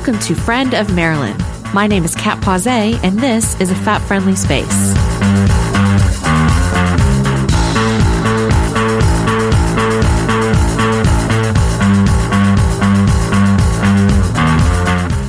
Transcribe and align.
Welcome 0.00 0.18
to 0.20 0.34
Friend 0.34 0.72
of 0.72 0.94
Marilyn. 0.94 1.36
My 1.74 1.86
name 1.86 2.06
is 2.06 2.14
Cat 2.14 2.38
Pausé, 2.38 2.98
and 3.04 3.18
this 3.18 3.60
is 3.60 3.70
a 3.70 3.74
fat 3.74 3.98
friendly 3.98 4.34
space. 4.34 4.64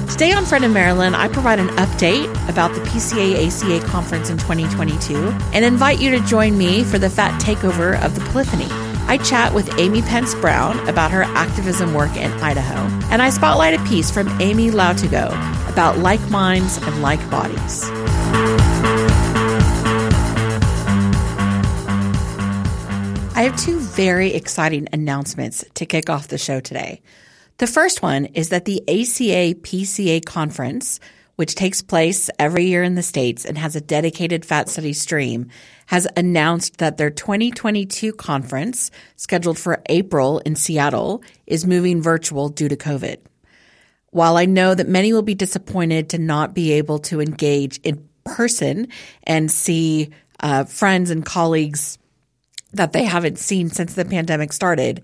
Today 0.09 0.31
on 0.31 0.45
Friend 0.45 0.63
of 0.63 0.71
Marilyn, 0.71 1.15
I 1.15 1.27
provide 1.27 1.59
an 1.59 1.67
update 1.75 2.29
about 2.47 2.73
the 2.73 2.79
PCA 2.79 3.45
ACA 3.45 3.85
conference 3.85 4.29
in 4.29 4.37
2022 4.37 5.17
and 5.51 5.65
invite 5.65 5.99
you 5.99 6.11
to 6.11 6.21
join 6.21 6.57
me 6.57 6.85
for 6.85 6.97
the 6.97 7.09
fat 7.09 7.37
takeover 7.41 8.01
of 8.01 8.15
the 8.15 8.21
Polyphony. 8.31 8.90
I 9.11 9.17
chat 9.17 9.53
with 9.53 9.77
Amy 9.77 10.01
Pence 10.01 10.33
Brown 10.35 10.79
about 10.87 11.11
her 11.11 11.23
activism 11.23 11.93
work 11.93 12.15
in 12.15 12.31
Idaho, 12.31 12.77
and 13.11 13.21
I 13.21 13.29
spotlight 13.29 13.77
a 13.77 13.83
piece 13.83 14.09
from 14.09 14.29
Amy 14.39 14.71
Lautogo 14.71 15.27
about 15.69 15.97
like 15.97 16.21
minds 16.29 16.77
and 16.77 17.01
like 17.01 17.19
bodies. 17.29 17.83
I 23.35 23.41
have 23.41 23.57
two 23.57 23.81
very 23.81 24.33
exciting 24.33 24.87
announcements 24.93 25.65
to 25.73 25.85
kick 25.85 26.09
off 26.09 26.29
the 26.29 26.37
show 26.37 26.61
today. 26.61 27.01
The 27.57 27.67
first 27.67 28.01
one 28.01 28.27
is 28.27 28.47
that 28.47 28.63
the 28.63 28.81
ACA 28.87 29.59
PCA 29.59 30.23
conference, 30.23 31.01
which 31.41 31.55
takes 31.55 31.81
place 31.81 32.29
every 32.37 32.65
year 32.65 32.83
in 32.83 32.93
the 32.93 33.01
States 33.01 33.45
and 33.45 33.57
has 33.57 33.75
a 33.75 33.81
dedicated 33.81 34.45
fat 34.45 34.69
study 34.69 34.93
stream, 34.93 35.49
has 35.87 36.07
announced 36.15 36.77
that 36.77 36.97
their 36.97 37.09
2022 37.09 38.13
conference, 38.13 38.91
scheduled 39.15 39.57
for 39.57 39.81
April 39.87 40.37
in 40.45 40.55
Seattle, 40.55 41.23
is 41.47 41.65
moving 41.65 41.99
virtual 41.99 42.47
due 42.49 42.69
to 42.69 42.75
COVID. 42.75 43.17
While 44.11 44.37
I 44.37 44.45
know 44.45 44.75
that 44.75 44.87
many 44.87 45.13
will 45.13 45.23
be 45.23 45.33
disappointed 45.33 46.09
to 46.09 46.19
not 46.19 46.53
be 46.53 46.73
able 46.73 46.99
to 46.99 47.19
engage 47.19 47.79
in 47.79 48.07
person 48.23 48.89
and 49.23 49.49
see 49.49 50.11
uh, 50.41 50.65
friends 50.65 51.09
and 51.09 51.25
colleagues 51.25 51.97
that 52.73 52.93
they 52.93 53.03
haven't 53.03 53.39
seen 53.39 53.71
since 53.71 53.95
the 53.95 54.05
pandemic 54.05 54.53
started, 54.53 55.01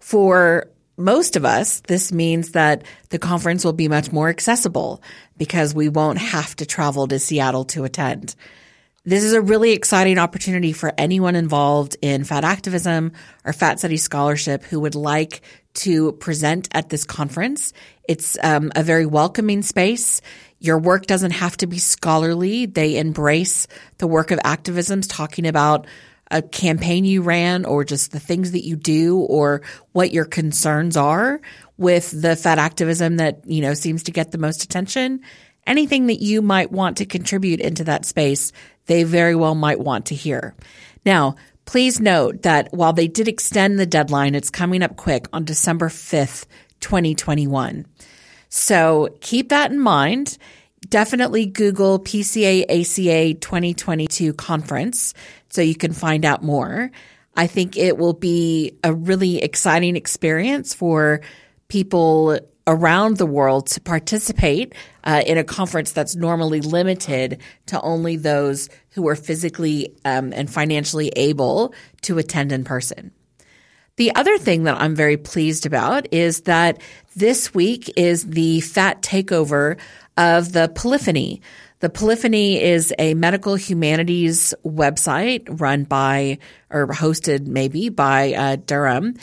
for 0.00 0.68
most 0.98 1.36
of 1.36 1.44
us, 1.44 1.80
this 1.80 2.12
means 2.12 2.52
that 2.52 2.84
the 3.10 3.18
conference 3.18 3.64
will 3.64 3.72
be 3.72 3.88
much 3.88 4.12
more 4.12 4.28
accessible 4.28 5.02
because 5.36 5.74
we 5.74 5.88
won't 5.88 6.18
have 6.18 6.56
to 6.56 6.66
travel 6.66 7.06
to 7.06 7.18
Seattle 7.18 7.64
to 7.66 7.84
attend. 7.84 8.34
This 9.04 9.24
is 9.24 9.32
a 9.32 9.40
really 9.40 9.72
exciting 9.72 10.18
opportunity 10.18 10.72
for 10.72 10.92
anyone 10.98 11.36
involved 11.36 11.96
in 12.02 12.24
fat 12.24 12.44
activism 12.44 13.12
or 13.44 13.52
fat 13.52 13.78
study 13.78 13.96
scholarship 13.96 14.64
who 14.64 14.80
would 14.80 14.94
like 14.94 15.40
to 15.74 16.12
present 16.12 16.68
at 16.72 16.90
this 16.90 17.04
conference. 17.04 17.72
It's 18.06 18.36
um, 18.42 18.72
a 18.74 18.82
very 18.82 19.06
welcoming 19.06 19.62
space. 19.62 20.20
Your 20.58 20.78
work 20.78 21.06
doesn't 21.06 21.30
have 21.30 21.56
to 21.58 21.66
be 21.66 21.78
scholarly. 21.78 22.66
They 22.66 22.98
embrace 22.98 23.66
the 23.98 24.08
work 24.08 24.30
of 24.30 24.40
activisms 24.40 25.06
talking 25.08 25.46
about 25.46 25.86
a 26.30 26.42
campaign 26.42 27.04
you 27.04 27.22
ran 27.22 27.64
or 27.64 27.84
just 27.84 28.12
the 28.12 28.20
things 28.20 28.52
that 28.52 28.64
you 28.64 28.76
do 28.76 29.18
or 29.18 29.62
what 29.92 30.12
your 30.12 30.24
concerns 30.24 30.96
are 30.96 31.40
with 31.76 32.10
the 32.20 32.36
fat 32.36 32.58
activism 32.58 33.16
that, 33.16 33.40
you 33.46 33.60
know, 33.60 33.74
seems 33.74 34.02
to 34.04 34.12
get 34.12 34.30
the 34.30 34.38
most 34.38 34.64
attention. 34.64 35.20
Anything 35.66 36.06
that 36.06 36.20
you 36.20 36.42
might 36.42 36.72
want 36.72 36.98
to 36.98 37.06
contribute 37.06 37.60
into 37.60 37.84
that 37.84 38.04
space, 38.04 38.52
they 38.86 39.04
very 39.04 39.34
well 39.34 39.54
might 39.54 39.80
want 39.80 40.06
to 40.06 40.14
hear. 40.14 40.54
Now, 41.04 41.36
please 41.64 42.00
note 42.00 42.42
that 42.42 42.72
while 42.72 42.92
they 42.92 43.08
did 43.08 43.28
extend 43.28 43.78
the 43.78 43.86
deadline, 43.86 44.34
it's 44.34 44.50
coming 44.50 44.82
up 44.82 44.96
quick 44.96 45.26
on 45.32 45.44
December 45.44 45.88
5th, 45.88 46.46
2021. 46.80 47.86
So 48.48 49.16
keep 49.20 49.50
that 49.50 49.70
in 49.70 49.78
mind 49.78 50.38
definitely 50.88 51.46
Google 51.46 51.98
PCA 51.98 52.64
ACA 52.64 53.34
2022 53.34 54.32
conference 54.34 55.14
so 55.48 55.62
you 55.62 55.74
can 55.74 55.92
find 55.92 56.24
out 56.24 56.42
more. 56.42 56.90
I 57.36 57.46
think 57.46 57.76
it 57.76 57.96
will 57.98 58.14
be 58.14 58.78
a 58.82 58.92
really 58.92 59.42
exciting 59.42 59.96
experience 59.96 60.74
for 60.74 61.20
people 61.68 62.38
around 62.66 63.16
the 63.16 63.26
world 63.26 63.66
to 63.68 63.80
participate 63.80 64.74
uh, 65.04 65.22
in 65.26 65.38
a 65.38 65.44
conference 65.44 65.92
that's 65.92 66.14
normally 66.14 66.60
limited 66.60 67.40
to 67.66 67.80
only 67.80 68.16
those 68.16 68.68
who 68.90 69.08
are 69.08 69.16
physically 69.16 69.94
um, 70.04 70.32
and 70.34 70.50
financially 70.50 71.08
able 71.16 71.72
to 72.02 72.18
attend 72.18 72.52
in 72.52 72.64
person. 72.64 73.10
The 73.96 74.14
other 74.14 74.38
thing 74.38 74.64
that 74.64 74.80
I'm 74.80 74.94
very 74.94 75.16
pleased 75.16 75.66
about 75.66 76.12
is 76.12 76.42
that 76.42 76.80
this 77.16 77.52
week 77.52 77.90
is 77.96 78.24
the 78.24 78.60
fat 78.60 79.02
takeover 79.02 79.76
of 80.18 80.52
the 80.52 80.68
Polyphony. 80.68 81.40
The 81.78 81.88
Polyphony 81.88 82.60
is 82.60 82.92
a 82.98 83.14
medical 83.14 83.54
humanities 83.54 84.52
website 84.66 85.60
run 85.60 85.84
by, 85.84 86.38
or 86.70 86.88
hosted 86.88 87.46
maybe 87.46 87.88
by 87.88 88.34
uh, 88.34 88.56
Durham. 88.56 89.14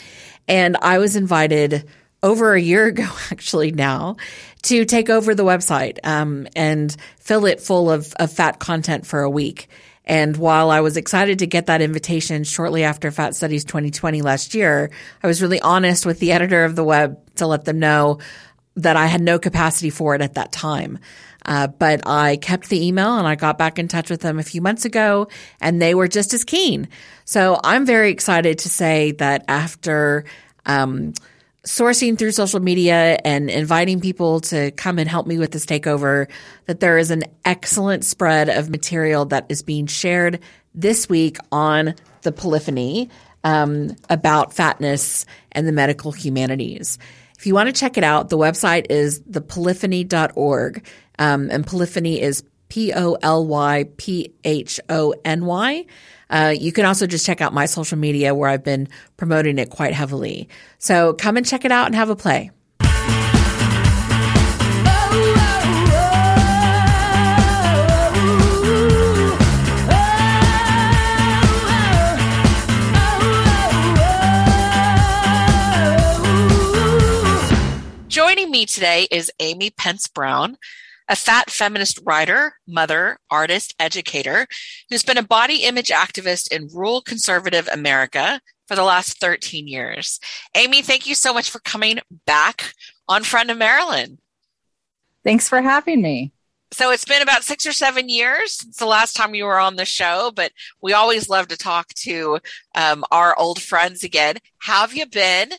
And 0.48 0.76
I 0.78 0.98
was 0.98 1.14
invited 1.14 1.84
over 2.22 2.54
a 2.54 2.60
year 2.60 2.86
ago, 2.86 3.06
actually 3.30 3.72
now, 3.72 4.16
to 4.62 4.86
take 4.86 5.10
over 5.10 5.34
the 5.34 5.44
website 5.44 5.98
um, 6.02 6.48
and 6.56 6.96
fill 7.20 7.44
it 7.44 7.60
full 7.60 7.90
of, 7.90 8.14
of 8.18 8.32
fat 8.32 8.58
content 8.58 9.06
for 9.06 9.20
a 9.20 9.30
week. 9.30 9.68
And 10.06 10.36
while 10.36 10.70
I 10.70 10.80
was 10.80 10.96
excited 10.96 11.40
to 11.40 11.46
get 11.46 11.66
that 11.66 11.82
invitation 11.82 12.44
shortly 12.44 12.84
after 12.84 13.10
Fat 13.10 13.34
Studies 13.34 13.64
2020 13.64 14.22
last 14.22 14.54
year, 14.54 14.90
I 15.22 15.26
was 15.26 15.42
really 15.42 15.60
honest 15.60 16.06
with 16.06 16.20
the 16.20 16.32
editor 16.32 16.64
of 16.64 16.76
the 16.76 16.84
web 16.84 17.18
to 17.36 17.46
let 17.46 17.64
them 17.64 17.80
know 17.80 18.20
that 18.76 18.96
I 18.96 19.06
had 19.06 19.20
no 19.20 19.38
capacity 19.38 19.90
for 19.90 20.14
it 20.14 20.20
at 20.20 20.34
that 20.34 20.52
time. 20.52 20.98
Uh, 21.44 21.68
but 21.68 22.06
I 22.06 22.36
kept 22.36 22.68
the 22.68 22.86
email 22.86 23.18
and 23.18 23.26
I 23.26 23.36
got 23.36 23.56
back 23.56 23.78
in 23.78 23.88
touch 23.88 24.10
with 24.10 24.20
them 24.20 24.38
a 24.38 24.42
few 24.42 24.60
months 24.60 24.84
ago 24.84 25.28
and 25.60 25.80
they 25.80 25.94
were 25.94 26.08
just 26.08 26.34
as 26.34 26.44
keen. 26.44 26.88
So 27.24 27.60
I'm 27.62 27.86
very 27.86 28.10
excited 28.10 28.58
to 28.60 28.68
say 28.68 29.12
that 29.12 29.44
after, 29.46 30.24
um, 30.66 31.14
sourcing 31.64 32.16
through 32.16 32.30
social 32.30 32.60
media 32.60 33.18
and 33.24 33.50
inviting 33.50 34.00
people 34.00 34.40
to 34.40 34.70
come 34.72 34.98
and 34.98 35.08
help 35.08 35.26
me 35.26 35.38
with 35.38 35.50
this 35.50 35.66
takeover, 35.66 36.28
that 36.66 36.80
there 36.80 36.98
is 36.98 37.10
an 37.10 37.24
excellent 37.44 38.04
spread 38.04 38.48
of 38.48 38.70
material 38.70 39.24
that 39.26 39.46
is 39.48 39.62
being 39.62 39.86
shared 39.86 40.40
this 40.74 41.08
week 41.08 41.38
on 41.50 41.94
the 42.22 42.32
Polyphony 42.32 43.10
um, 43.42 43.96
about 44.10 44.52
fatness 44.52 45.26
and 45.52 45.66
the 45.66 45.72
medical 45.72 46.12
humanities. 46.12 46.98
If 47.38 47.46
you 47.46 47.54
want 47.54 47.68
to 47.68 47.72
check 47.72 47.98
it 47.98 48.04
out, 48.04 48.28
the 48.30 48.38
website 48.38 48.86
is 48.90 49.20
thepolyphony.org. 49.20 50.86
Um, 51.18 51.50
and 51.50 51.66
Polyphony 51.66 52.20
is 52.20 52.44
P 52.68 52.92
O 52.92 53.16
L 53.22 53.46
Y 53.46 53.86
P 53.96 54.34
H 54.44 54.80
O 54.88 55.14
N 55.24 55.46
Y. 55.46 55.86
Uh, 56.28 56.54
you 56.58 56.72
can 56.72 56.84
also 56.84 57.06
just 57.06 57.24
check 57.24 57.40
out 57.40 57.54
my 57.54 57.66
social 57.66 57.96
media 57.98 58.34
where 58.34 58.50
I've 58.50 58.64
been 58.64 58.88
promoting 59.16 59.58
it 59.58 59.70
quite 59.70 59.94
heavily. 59.94 60.48
So 60.78 61.12
come 61.14 61.36
and 61.36 61.46
check 61.46 61.64
it 61.64 61.70
out 61.70 61.86
and 61.86 61.94
have 61.94 62.10
a 62.10 62.16
play. 62.16 62.50
Joining 78.46 78.60
me 78.60 78.66
today 78.66 79.08
is 79.10 79.32
Amy 79.40 79.70
Pence 79.70 80.06
Brown, 80.06 80.56
a 81.08 81.16
fat 81.16 81.50
feminist 81.50 81.98
writer, 82.04 82.54
mother, 82.64 83.18
artist, 83.28 83.74
educator 83.80 84.46
who's 84.88 85.02
been 85.02 85.18
a 85.18 85.22
body 85.24 85.64
image 85.64 85.88
activist 85.88 86.52
in 86.52 86.68
rural 86.72 87.00
conservative 87.00 87.68
America 87.72 88.40
for 88.68 88.76
the 88.76 88.84
last 88.84 89.18
13 89.18 89.66
years. 89.66 90.20
Amy, 90.54 90.80
thank 90.80 91.08
you 91.08 91.16
so 91.16 91.34
much 91.34 91.50
for 91.50 91.58
coming 91.58 91.98
back 92.24 92.72
on 93.08 93.24
Friend 93.24 93.50
of 93.50 93.58
Marilyn. 93.58 94.18
Thanks 95.24 95.48
for 95.48 95.60
having 95.60 96.00
me. 96.00 96.30
So 96.70 96.92
it's 96.92 97.04
been 97.04 97.22
about 97.22 97.42
six 97.42 97.66
or 97.66 97.72
seven 97.72 98.08
years 98.08 98.52
since 98.52 98.76
the 98.76 98.86
last 98.86 99.16
time 99.16 99.34
you 99.34 99.46
were 99.46 99.58
on 99.58 99.74
the 99.74 99.84
show, 99.84 100.30
but 100.32 100.52
we 100.80 100.92
always 100.92 101.28
love 101.28 101.48
to 101.48 101.56
talk 101.56 101.88
to 101.94 102.38
um, 102.76 103.04
our 103.10 103.36
old 103.36 103.60
friends 103.60 104.04
again. 104.04 104.36
How 104.58 104.82
have 104.82 104.94
you 104.94 105.06
been? 105.06 105.50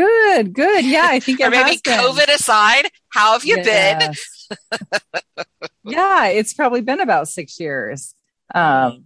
Good, 0.00 0.54
good. 0.54 0.86
Yeah, 0.86 1.08
I 1.10 1.20
think 1.20 1.40
or 1.44 1.50
maybe 1.50 1.76
COVID 1.76 2.34
aside, 2.34 2.90
how 3.10 3.32
have 3.34 3.44
you 3.44 3.56
yes. 3.58 4.16
been? 4.48 5.44
yeah, 5.84 6.28
it's 6.28 6.54
probably 6.54 6.80
been 6.80 7.00
about 7.00 7.28
six 7.28 7.60
years 7.60 8.14
um, 8.54 9.04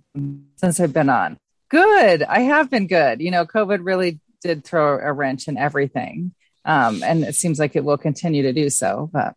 since 0.56 0.78
I've 0.78 0.92
been 0.92 1.08
on. 1.08 1.36
Good. 1.68 2.22
I 2.22 2.40
have 2.40 2.70
been 2.70 2.86
good. 2.86 3.20
You 3.20 3.32
know, 3.32 3.44
COVID 3.44 3.80
really 3.82 4.20
did 4.40 4.64
throw 4.64 5.00
a 5.00 5.12
wrench 5.12 5.48
in 5.48 5.58
everything. 5.58 6.32
Um, 6.64 7.02
and 7.02 7.24
it 7.24 7.34
seems 7.34 7.58
like 7.58 7.74
it 7.74 7.84
will 7.84 7.98
continue 7.98 8.44
to 8.44 8.52
do 8.52 8.70
so. 8.70 9.10
But 9.12 9.34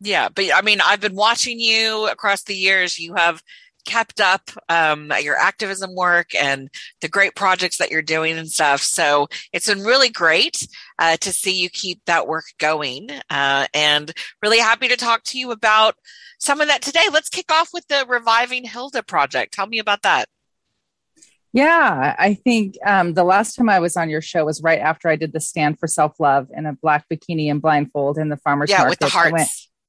yeah, 0.00 0.28
but 0.28 0.44
I 0.54 0.60
mean, 0.60 0.82
I've 0.84 1.00
been 1.00 1.16
watching 1.16 1.58
you 1.58 2.06
across 2.08 2.42
the 2.42 2.54
years. 2.54 2.98
You 2.98 3.14
have 3.14 3.42
kept 3.86 4.20
up 4.20 4.50
um, 4.68 5.12
your 5.22 5.36
activism 5.36 5.94
work 5.94 6.34
and 6.34 6.68
the 7.00 7.08
great 7.08 7.34
projects 7.34 7.78
that 7.78 7.90
you're 7.90 8.02
doing 8.02 8.36
and 8.36 8.50
stuff. 8.50 8.82
So 8.82 9.28
it's 9.52 9.68
been 9.68 9.84
really 9.84 10.10
great 10.10 10.66
uh, 10.98 11.16
to 11.18 11.32
see 11.32 11.58
you 11.58 11.70
keep 11.70 12.02
that 12.06 12.26
work 12.26 12.44
going. 12.58 13.08
Uh, 13.30 13.66
and 13.72 14.12
really 14.42 14.58
happy 14.58 14.88
to 14.88 14.96
talk 14.96 15.22
to 15.24 15.38
you 15.38 15.52
about 15.52 15.94
some 16.38 16.60
of 16.60 16.68
that 16.68 16.82
today. 16.82 17.04
Let's 17.10 17.30
kick 17.30 17.50
off 17.50 17.70
with 17.72 17.86
the 17.88 18.04
Reviving 18.06 18.64
Hilda 18.64 19.02
project. 19.02 19.54
Tell 19.54 19.66
me 19.66 19.78
about 19.78 20.02
that. 20.02 20.26
Yeah, 21.52 22.14
I 22.18 22.34
think 22.34 22.76
um, 22.84 23.14
the 23.14 23.24
last 23.24 23.54
time 23.54 23.70
I 23.70 23.78
was 23.78 23.96
on 23.96 24.10
your 24.10 24.20
show 24.20 24.44
was 24.44 24.62
right 24.62 24.78
after 24.78 25.08
I 25.08 25.16
did 25.16 25.32
the 25.32 25.40
stand 25.40 25.78
for 25.78 25.86
self 25.86 26.20
love 26.20 26.48
in 26.54 26.66
a 26.66 26.74
black 26.74 27.06
bikini 27.10 27.50
and 27.50 27.62
blindfold 27.62 28.18
in 28.18 28.28
the 28.28 28.36
farmers 28.36 28.68
yeah, 28.68 28.78
market. 28.78 28.90
with 28.90 28.98
the 28.98 29.08
hearts. 29.08 29.32
Went, 29.32 29.48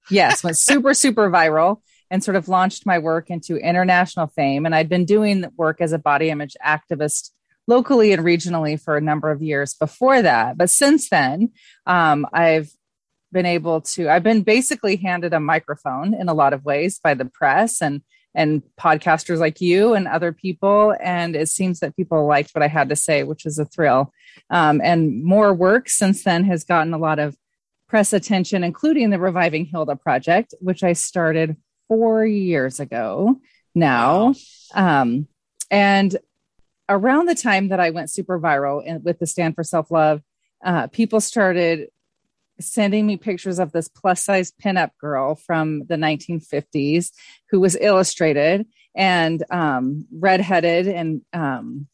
yes, 0.09 0.45
went 0.45 0.57
super 0.57 0.93
super 0.93 1.29
viral 1.29 1.81
and 2.09 2.23
sort 2.23 2.37
of 2.37 2.47
launched 2.47 2.85
my 2.85 2.99
work 2.99 3.29
into 3.29 3.57
international 3.57 4.27
fame. 4.27 4.65
And 4.65 4.73
I'd 4.73 4.89
been 4.89 5.05
doing 5.05 5.45
work 5.57 5.81
as 5.81 5.91
a 5.91 5.99
body 5.99 6.29
image 6.29 6.55
activist 6.65 7.31
locally 7.67 8.13
and 8.13 8.23
regionally 8.23 8.81
for 8.81 8.95
a 8.95 9.01
number 9.01 9.29
of 9.29 9.41
years 9.41 9.73
before 9.73 10.21
that. 10.21 10.57
But 10.57 10.69
since 10.69 11.09
then, 11.09 11.51
um, 11.85 12.25
I've 12.31 12.71
been 13.31 13.45
able 13.45 13.81
to, 13.81 14.09
I've 14.09 14.23
been 14.23 14.43
basically 14.43 14.95
handed 14.95 15.33
a 15.33 15.39
microphone 15.39 16.13
in 16.13 16.29
a 16.29 16.33
lot 16.33 16.53
of 16.53 16.63
ways 16.63 16.99
by 16.99 17.13
the 17.13 17.25
press 17.25 17.81
and 17.81 18.01
and 18.35 18.61
podcasters 18.79 19.39
like 19.39 19.59
you 19.59 19.95
and 19.95 20.07
other 20.07 20.31
people. 20.31 20.95
And 21.01 21.35
it 21.35 21.49
seems 21.49 21.79
that 21.79 21.95
people 21.95 22.27
liked 22.27 22.51
what 22.51 22.61
I 22.61 22.67
had 22.67 22.87
to 22.89 22.95
say, 22.95 23.23
which 23.23 23.47
is 23.47 23.57
a 23.57 23.65
thrill. 23.65 24.13
Um, 24.51 24.79
and 24.83 25.23
more 25.23 25.53
work 25.55 25.89
since 25.89 26.23
then 26.23 26.43
has 26.43 26.63
gotten 26.63 26.93
a 26.93 26.99
lot 26.99 27.17
of 27.17 27.35
press 27.89 28.13
attention, 28.13 28.63
including 28.63 29.09
the 29.09 29.17
Reviving 29.19 29.65
Hilda 29.65 29.95
project, 29.95 30.53
which 30.59 30.83
I 30.83 30.93
started 30.93 31.57
four 31.87 32.25
years 32.25 32.79
ago 32.79 33.39
now. 33.73 34.33
Um, 34.73 35.27
and 35.69 36.17
around 36.89 37.27
the 37.27 37.35
time 37.35 37.69
that 37.69 37.79
I 37.79 37.89
went 37.89 38.09
super 38.09 38.39
viral 38.39 38.83
in, 38.83 39.03
with 39.03 39.19
the 39.19 39.27
Stand 39.27 39.55
for 39.55 39.63
Self 39.63 39.91
Love, 39.91 40.21
uh, 40.63 40.87
people 40.87 41.21
started 41.21 41.89
sending 42.59 43.05
me 43.05 43.17
pictures 43.17 43.59
of 43.59 43.71
this 43.71 43.87
plus 43.87 44.23
size 44.23 44.51
pinup 44.63 44.91
girl 44.99 45.35
from 45.35 45.85
the 45.85 45.95
1950s 45.95 47.11
who 47.51 47.59
was 47.59 47.77
illustrated 47.79 48.65
and 48.95 49.43
um, 49.51 50.07
redheaded 50.11 50.87
and 50.87 51.21
um, 51.33 51.87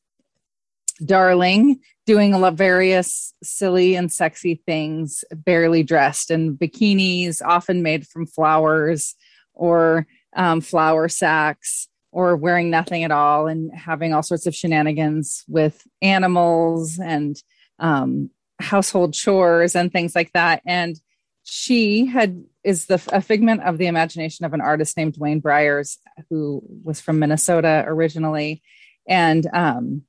darling, 1.03 1.81
doing 2.05 2.33
a 2.33 2.39
lot 2.39 2.53
various 2.53 3.33
silly 3.43 3.95
and 3.95 4.11
sexy 4.11 4.61
things, 4.65 5.25
barely 5.33 5.83
dressed 5.83 6.31
in 6.31 6.57
bikinis, 6.57 7.41
often 7.43 7.83
made 7.83 8.07
from 8.07 8.25
flowers 8.25 9.15
or 9.53 10.07
um, 10.35 10.61
flour 10.61 11.07
sacks 11.07 11.87
or 12.11 12.35
wearing 12.35 12.69
nothing 12.69 13.03
at 13.03 13.11
all 13.11 13.47
and 13.47 13.71
having 13.73 14.13
all 14.13 14.23
sorts 14.23 14.45
of 14.45 14.55
shenanigans 14.55 15.43
with 15.47 15.81
animals 16.01 16.99
and 16.99 17.41
um, 17.79 18.29
household 18.59 19.13
chores 19.13 19.75
and 19.75 19.91
things 19.91 20.15
like 20.15 20.31
that. 20.33 20.61
And 20.65 20.99
she 21.43 22.05
had 22.05 22.43
is 22.63 22.85
the 22.85 23.01
a 23.11 23.21
figment 23.21 23.61
of 23.63 23.77
the 23.77 23.87
imagination 23.87 24.45
of 24.45 24.53
an 24.53 24.61
artist 24.61 24.95
named 24.95 25.17
Wayne 25.17 25.41
Bryers, 25.41 25.97
who 26.29 26.63
was 26.83 27.01
from 27.01 27.19
Minnesota 27.19 27.83
originally, 27.85 28.61
and 29.07 29.45
um, 29.53 30.03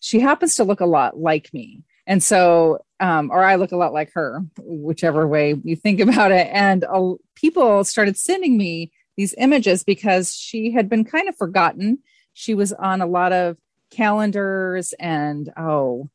she 0.00 0.20
happens 0.20 0.56
to 0.56 0.64
look 0.64 0.80
a 0.80 0.86
lot 0.86 1.18
like 1.18 1.52
me. 1.52 1.82
And 2.06 2.22
so, 2.22 2.84
um, 3.00 3.30
or 3.30 3.42
I 3.42 3.56
look 3.56 3.72
a 3.72 3.76
lot 3.76 3.94
like 3.94 4.12
her, 4.12 4.44
whichever 4.58 5.26
way 5.26 5.56
you 5.64 5.74
think 5.74 6.00
about 6.00 6.30
it. 6.30 6.48
And 6.52 6.84
uh, 6.84 7.14
people 7.34 7.82
started 7.84 8.16
sending 8.16 8.56
me 8.56 8.92
these 9.16 9.34
images 9.38 9.82
because 9.82 10.34
she 10.34 10.70
had 10.70 10.88
been 10.88 11.04
kind 11.04 11.28
of 11.28 11.36
forgotten. 11.36 11.98
She 12.34 12.54
was 12.54 12.72
on 12.72 13.00
a 13.00 13.06
lot 13.06 13.32
of 13.32 13.56
calendars 13.90 14.94
and, 15.00 15.52
oh, 15.56 16.08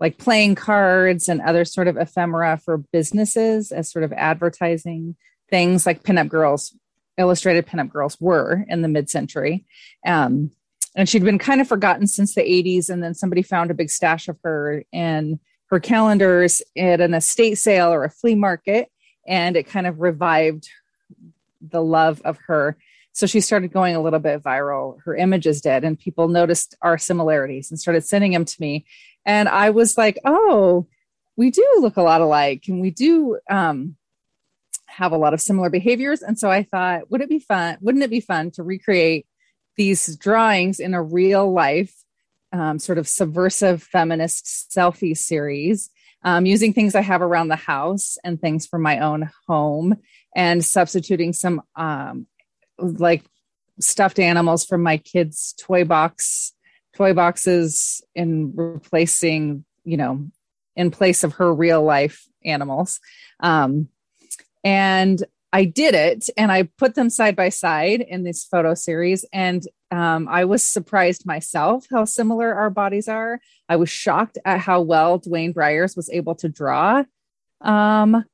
like 0.00 0.18
playing 0.18 0.54
cards 0.54 1.28
and 1.28 1.42
other 1.42 1.64
sort 1.64 1.86
of 1.86 1.96
ephemera 1.96 2.56
for 2.56 2.78
businesses 2.78 3.70
as 3.70 3.90
sort 3.90 4.02
of 4.02 4.12
advertising 4.14 5.14
things 5.50 5.84
like 5.84 6.02
pinup 6.02 6.28
girls, 6.28 6.74
illustrated 7.18 7.66
pinup 7.66 7.90
girls 7.90 8.18
were 8.18 8.64
in 8.68 8.82
the 8.82 8.88
mid 8.88 9.10
century. 9.10 9.66
Um, 10.06 10.50
and 10.96 11.08
she'd 11.08 11.22
been 11.22 11.38
kind 11.38 11.60
of 11.60 11.68
forgotten 11.68 12.06
since 12.06 12.34
the 12.34 12.40
80s. 12.40 12.88
And 12.88 13.02
then 13.02 13.14
somebody 13.14 13.42
found 13.42 13.70
a 13.70 13.74
big 13.74 13.90
stash 13.90 14.26
of 14.26 14.38
her 14.42 14.84
in 14.90 15.38
her 15.70 15.80
calendars 15.80 16.62
at 16.76 17.00
an 17.00 17.14
estate 17.14 17.54
sale 17.54 17.92
or 17.92 18.04
a 18.04 18.10
flea 18.10 18.34
market. 18.34 18.90
And 19.26 19.56
it 19.56 19.68
kind 19.68 19.86
of 19.86 20.00
revived 20.00 20.68
the 21.60 21.82
love 21.82 22.20
of 22.24 22.38
her. 22.46 22.76
So 23.12 23.26
she 23.26 23.40
started 23.40 23.72
going 23.72 23.96
a 23.96 24.02
little 24.02 24.18
bit 24.18 24.42
viral. 24.42 24.98
Her 25.04 25.16
images 25.16 25.60
did, 25.60 25.84
and 25.84 25.98
people 25.98 26.28
noticed 26.28 26.74
our 26.80 26.96
similarities 26.96 27.70
and 27.70 27.78
started 27.78 28.04
sending 28.04 28.32
them 28.32 28.44
to 28.44 28.56
me. 28.60 28.86
And 29.26 29.48
I 29.48 29.70
was 29.70 29.98
like, 29.98 30.18
oh, 30.24 30.86
we 31.36 31.50
do 31.50 31.66
look 31.80 31.96
a 31.96 32.02
lot 32.02 32.20
alike 32.20 32.64
and 32.68 32.80
we 32.80 32.90
do 32.90 33.38
um, 33.48 33.96
have 34.86 35.12
a 35.12 35.18
lot 35.18 35.34
of 35.34 35.40
similar 35.40 35.70
behaviors. 35.70 36.22
And 36.22 36.38
so 36.38 36.50
I 36.50 36.62
thought, 36.62 37.10
would 37.10 37.20
it 37.20 37.28
be 37.28 37.38
fun? 37.38 37.78
Wouldn't 37.80 38.04
it 38.04 38.10
be 38.10 38.20
fun 38.20 38.50
to 38.52 38.62
recreate 38.62 39.26
these 39.76 40.16
drawings 40.16 40.80
in 40.80 40.94
a 40.94 41.02
real 41.02 41.52
life, 41.52 41.94
um, 42.52 42.78
sort 42.78 42.98
of 42.98 43.08
subversive 43.08 43.82
feminist 43.82 44.70
selfie 44.74 45.16
series 45.16 45.90
um, 46.22 46.46
using 46.46 46.72
things 46.72 46.94
I 46.94 47.00
have 47.00 47.22
around 47.22 47.48
the 47.48 47.56
house 47.56 48.18
and 48.24 48.40
things 48.40 48.66
from 48.66 48.82
my 48.82 48.98
own 48.98 49.30
home 49.46 49.96
and 50.36 50.64
substituting 50.64 51.32
some 51.32 51.62
um, 51.76 52.26
like 52.78 53.24
stuffed 53.80 54.18
animals 54.18 54.64
from 54.64 54.82
my 54.82 54.98
kids' 54.98 55.54
toy 55.58 55.84
box 55.84 56.52
toy 56.94 57.14
boxes 57.14 58.02
and 58.14 58.52
replacing, 58.54 59.64
you 59.84 59.96
know, 59.96 60.28
in 60.76 60.90
place 60.90 61.24
of 61.24 61.34
her 61.34 61.54
real 61.54 61.82
life 61.82 62.26
animals. 62.44 63.00
Um, 63.40 63.88
and 64.64 65.22
I 65.52 65.64
did 65.64 65.94
it 65.94 66.28
and 66.36 66.52
I 66.52 66.64
put 66.78 66.94
them 66.94 67.10
side 67.10 67.36
by 67.36 67.48
side 67.48 68.02
in 68.02 68.22
this 68.22 68.44
photo 68.44 68.74
series. 68.74 69.24
And 69.32 69.62
um, 69.90 70.28
I 70.28 70.44
was 70.44 70.62
surprised 70.62 71.26
myself 71.26 71.86
how 71.90 72.04
similar 72.04 72.54
our 72.54 72.70
bodies 72.70 73.08
are. 73.08 73.40
I 73.68 73.76
was 73.76 73.90
shocked 73.90 74.38
at 74.44 74.60
how 74.60 74.82
well 74.82 75.18
Duane 75.18 75.52
Bryers 75.52 75.96
was 75.96 76.10
able 76.10 76.34
to 76.36 76.48
draw. 76.48 77.04
Um, 77.60 78.24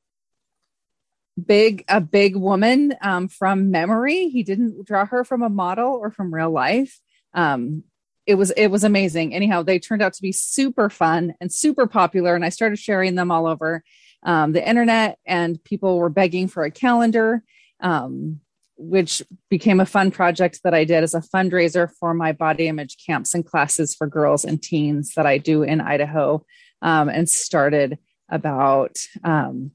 big 1.43 1.83
a 1.87 2.01
big 2.01 2.35
woman 2.35 2.93
um, 3.01 3.27
from 3.27 3.71
memory. 3.71 4.29
He 4.29 4.43
didn't 4.43 4.85
draw 4.85 5.05
her 5.05 5.23
from 5.23 5.41
a 5.41 5.49
model 5.49 5.93
or 5.93 6.11
from 6.11 6.33
real 6.33 6.51
life. 6.51 6.99
Um, 7.33 7.83
it 8.25 8.35
was 8.35 8.51
it 8.51 8.67
was 8.67 8.83
amazing. 8.83 9.33
Anyhow, 9.33 9.63
they 9.63 9.79
turned 9.79 10.01
out 10.01 10.13
to 10.13 10.21
be 10.21 10.31
super 10.31 10.89
fun 10.89 11.33
and 11.39 11.51
super 11.51 11.87
popular, 11.87 12.35
and 12.35 12.43
I 12.43 12.49
started 12.49 12.77
sharing 12.77 13.15
them 13.15 13.31
all 13.31 13.47
over 13.47 13.83
um, 14.23 14.51
the 14.51 14.67
internet, 14.67 15.17
and 15.25 15.63
people 15.63 15.97
were 15.97 16.09
begging 16.09 16.47
for 16.47 16.63
a 16.63 16.71
calendar, 16.71 17.43
um, 17.79 18.41
which 18.77 19.21
became 19.49 19.79
a 19.79 19.85
fun 19.85 20.11
project 20.11 20.61
that 20.63 20.73
I 20.73 20.83
did 20.83 21.03
as 21.03 21.13
a 21.13 21.21
fundraiser 21.21 21.89
for 21.99 22.13
my 22.13 22.31
body 22.31 22.67
image 22.67 22.97
camps 23.03 23.33
and 23.33 23.45
classes 23.45 23.95
for 23.95 24.07
girls 24.07 24.45
and 24.45 24.61
teens 24.61 25.13
that 25.15 25.25
I 25.25 25.37
do 25.37 25.63
in 25.63 25.81
Idaho, 25.81 26.45
um, 26.81 27.09
and 27.09 27.29
started 27.29 27.97
about 28.29 28.97
um, 29.23 29.71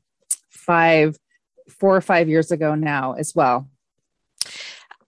five, 0.50 1.16
four 1.68 1.97
or 1.97 2.00
five 2.00 2.28
years 2.28 2.52
ago 2.52 2.75
now 2.75 3.14
as 3.14 3.35
well. 3.35 3.68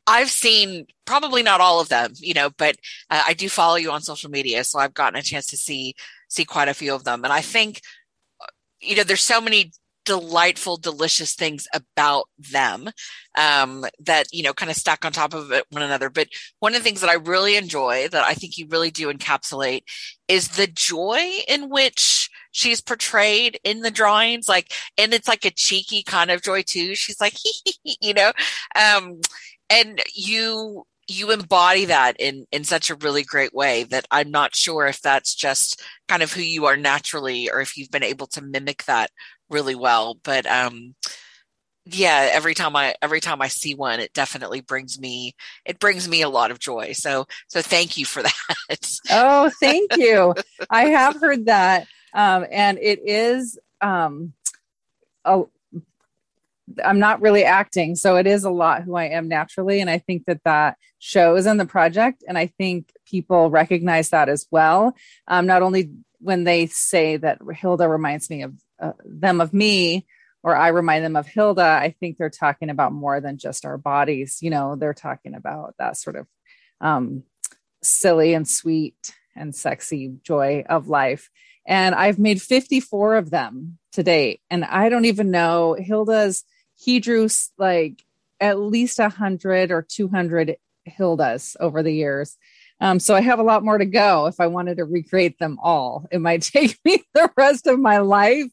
I've 0.07 0.31
seen 0.31 0.87
probably 1.07 1.43
not 1.43 1.61
all 1.61 1.81
of 1.81 1.89
them, 1.89 2.13
you 2.17 2.35
know, 2.35 2.51
but 2.51 2.77
uh, 3.11 3.23
I 3.27 3.35
do 3.35 3.49
follow 3.49 3.77
you 3.77 3.91
on 3.91 4.03
social 4.03 4.31
media, 4.31 4.65
so 4.65 4.79
I've 4.79 4.93
gotten 4.93 5.19
a 5.19 5.23
chance 5.23 5.47
to 5.47 5.57
see 5.57 5.95
see 6.29 6.45
quite 6.45 6.69
a 6.69 6.75
few 6.75 6.93
of 6.95 7.05
them, 7.05 7.25
and 7.25 7.33
I 7.33 7.41
think, 7.41 7.81
you 8.81 8.97
know, 8.97 9.05
there's 9.05 9.21
so 9.21 9.41
many 9.41 9.73
delightful, 10.05 10.77
delicious 10.77 11.35
things 11.35 11.67
about 11.75 12.29
them 12.39 12.91
um, 13.37 13.85
that 14.01 14.27
you 14.33 14.43
know 14.43 14.53
kind 14.53 14.71
of 14.71 14.77
stack 14.77 15.05
on 15.05 15.13
top 15.13 15.35
of 15.35 15.51
one 15.71 15.83
another. 15.83 16.11
But 16.11 16.29
one 16.61 16.75
of 16.75 16.81
the 16.81 16.85
things 16.85 17.01
that 17.01 17.11
I 17.11 17.15
really 17.15 17.57
enjoy, 17.57 18.09
that 18.09 18.25
I 18.25 18.35
think 18.35 18.59
you 18.59 18.67
really 18.69 18.91
do 18.91 19.13
encapsulate, 19.13 19.83
is 20.29 20.49
the 20.49 20.67
joy 20.67 21.21
in 21.49 21.69
which 21.69 22.31
she's 22.53 22.81
portrayed 22.81 23.59
in 23.65 23.81
the 23.81 23.91
drawings, 23.91 24.49
like, 24.49 24.73
and 24.97 25.13
it's 25.13 25.29
like 25.29 25.45
a 25.45 25.51
cheeky 25.51 26.03
kind 26.03 26.31
of 26.31 26.43
joy 26.43 26.63
too. 26.63 26.95
She's 26.95 27.21
like, 27.21 27.35
hee 27.35 27.73
hee, 27.85 27.97
you 28.01 28.15
know, 28.15 28.33
um, 28.77 29.21
and 29.69 30.01
you, 30.15 30.87
you 31.09 31.31
embody 31.31 31.85
that 31.87 32.17
in 32.19 32.47
in 32.51 32.65
such 32.65 32.89
a 32.89 32.95
really 32.95 33.23
great 33.23 33.53
way 33.53 33.85
that 33.85 34.07
I'm 34.11 34.31
not 34.31 34.55
sure 34.55 34.87
if 34.87 35.03
that's 35.03 35.35
just 35.35 35.83
kind 36.09 36.23
of 36.23 36.33
who 36.33 36.41
you 36.41 36.65
are 36.65 36.79
naturally 36.79 37.51
or 37.51 37.61
if 37.61 37.77
you've 37.77 37.91
been 37.91 38.03
able 38.03 38.27
to 38.29 38.43
mimic 38.43 38.85
that 38.85 39.11
really 39.55 39.77
well 39.77 40.19
but 40.25 40.45
um 40.47 40.95
yeah 41.87 42.29
every 42.33 42.55
time 42.55 42.75
i 42.75 42.95
every 43.03 43.21
time 43.21 43.43
i 43.43 43.49
see 43.49 43.75
one 43.75 44.01
it 44.01 44.13
definitely 44.15 44.61
brings 44.61 44.99
me 44.99 45.35
it 45.65 45.79
brings 45.79 46.09
me 46.09 46.23
a 46.23 46.29
lot 46.29 46.51
of 46.51 46.59
joy. 46.59 46.93
So 46.93 47.27
so 47.49 47.63
thank 47.63 47.97
you 47.97 48.05
for 48.07 48.23
that. 48.69 48.99
Oh 49.11 49.51
thank 49.61 49.97
you. 49.97 50.35
I 50.71 50.87
have 50.99 51.21
heard 51.21 51.47
that. 51.47 51.87
Um 52.15 52.47
and 52.51 52.79
it 52.79 53.01
is 53.07 53.59
um 53.81 54.33
a, 55.25 55.43
i'm 56.83 56.99
not 56.99 57.21
really 57.21 57.45
acting 57.45 57.95
so 57.95 58.17
it 58.17 58.27
is 58.27 58.45
a 58.45 58.51
lot 58.51 58.83
who 58.83 58.95
i 58.95 59.05
am 59.05 59.29
naturally 59.29 59.81
and 59.81 59.91
i 59.91 59.99
think 59.99 60.25
that 60.27 60.43
that 60.45 60.77
shows 60.99 61.45
in 61.45 61.59
the 61.59 61.67
project 61.67 62.25
and 62.27 62.39
i 62.39 62.47
think 62.47 62.91
people 63.07 63.51
recognize 63.51 64.11
that 64.11 64.29
as 64.29 64.47
well. 64.51 64.95
Um 65.29 65.47
not 65.47 65.63
only 65.63 65.91
when 66.21 66.45
they 66.45 66.67
say 66.67 67.19
that 67.19 67.39
hilda 67.55 67.87
reminds 67.87 68.31
me 68.31 68.43
of 68.43 68.55
uh, 68.81 68.93
them 69.05 69.41
of 69.41 69.53
me 69.53 70.07
or 70.45 70.55
I 70.55 70.69
remind 70.69 71.05
them 71.05 71.17
of 71.17 71.27
Hilda, 71.27 71.63
I 71.63 71.97
think 71.99 72.19
they're 72.19 72.29
talking 72.29 72.69
about 72.69 72.93
more 72.93 73.19
than 73.19 73.39
just 73.39 73.65
our 73.65 73.79
bodies. 73.79 74.39
You 74.43 74.51
know, 74.51 74.77
they're 74.77 74.93
talking 74.93 75.35
about 75.35 75.75
that 75.79 75.97
sort 75.97 76.17
of 76.17 76.27
um, 76.83 77.23
silly 77.83 78.35
and 78.35 78.47
sweet 78.47 79.15
and 79.35 79.55
sexy 79.55 80.17
joy 80.23 80.65
of 80.69 80.87
life. 80.87 81.31
And 81.67 81.95
I've 81.95 82.19
made 82.19 82.43
54 82.43 83.17
of 83.17 83.31
them 83.31 83.79
to 83.93 84.03
date. 84.03 84.43
And 84.51 84.67
I 84.67 84.91
don't 84.91 85.07
even 85.07 85.31
know 85.31 85.77
Hilda's, 85.79 86.45
he 86.75 87.01
drew 87.01 87.27
like 87.57 88.05
at 88.39 88.61
least 88.61 88.99
100 88.99 89.71
or 89.71 89.81
200 89.81 90.59
Hildas 90.85 91.57
over 91.59 91.83
the 91.83 91.95
years. 91.95 92.37
Um, 92.83 93.01
so 93.01 93.15
I 93.15 93.23
have 93.23 93.39
a 93.39 93.45
lot 93.45 93.65
more 93.65 93.79
to 93.79 93.87
go 93.87 94.27
if 94.27 94.41
I 94.41 94.49
wanted 94.49 94.77
to 94.77 94.85
recreate 94.85 95.39
them 95.39 95.59
all. 95.63 96.07
It 96.13 96.21
might 96.21 96.43
take 96.53 96.79
me 96.85 97.03
the 97.15 97.31
rest 97.35 97.67
of 97.67 97.79
my 97.79 97.99
life 97.99 98.51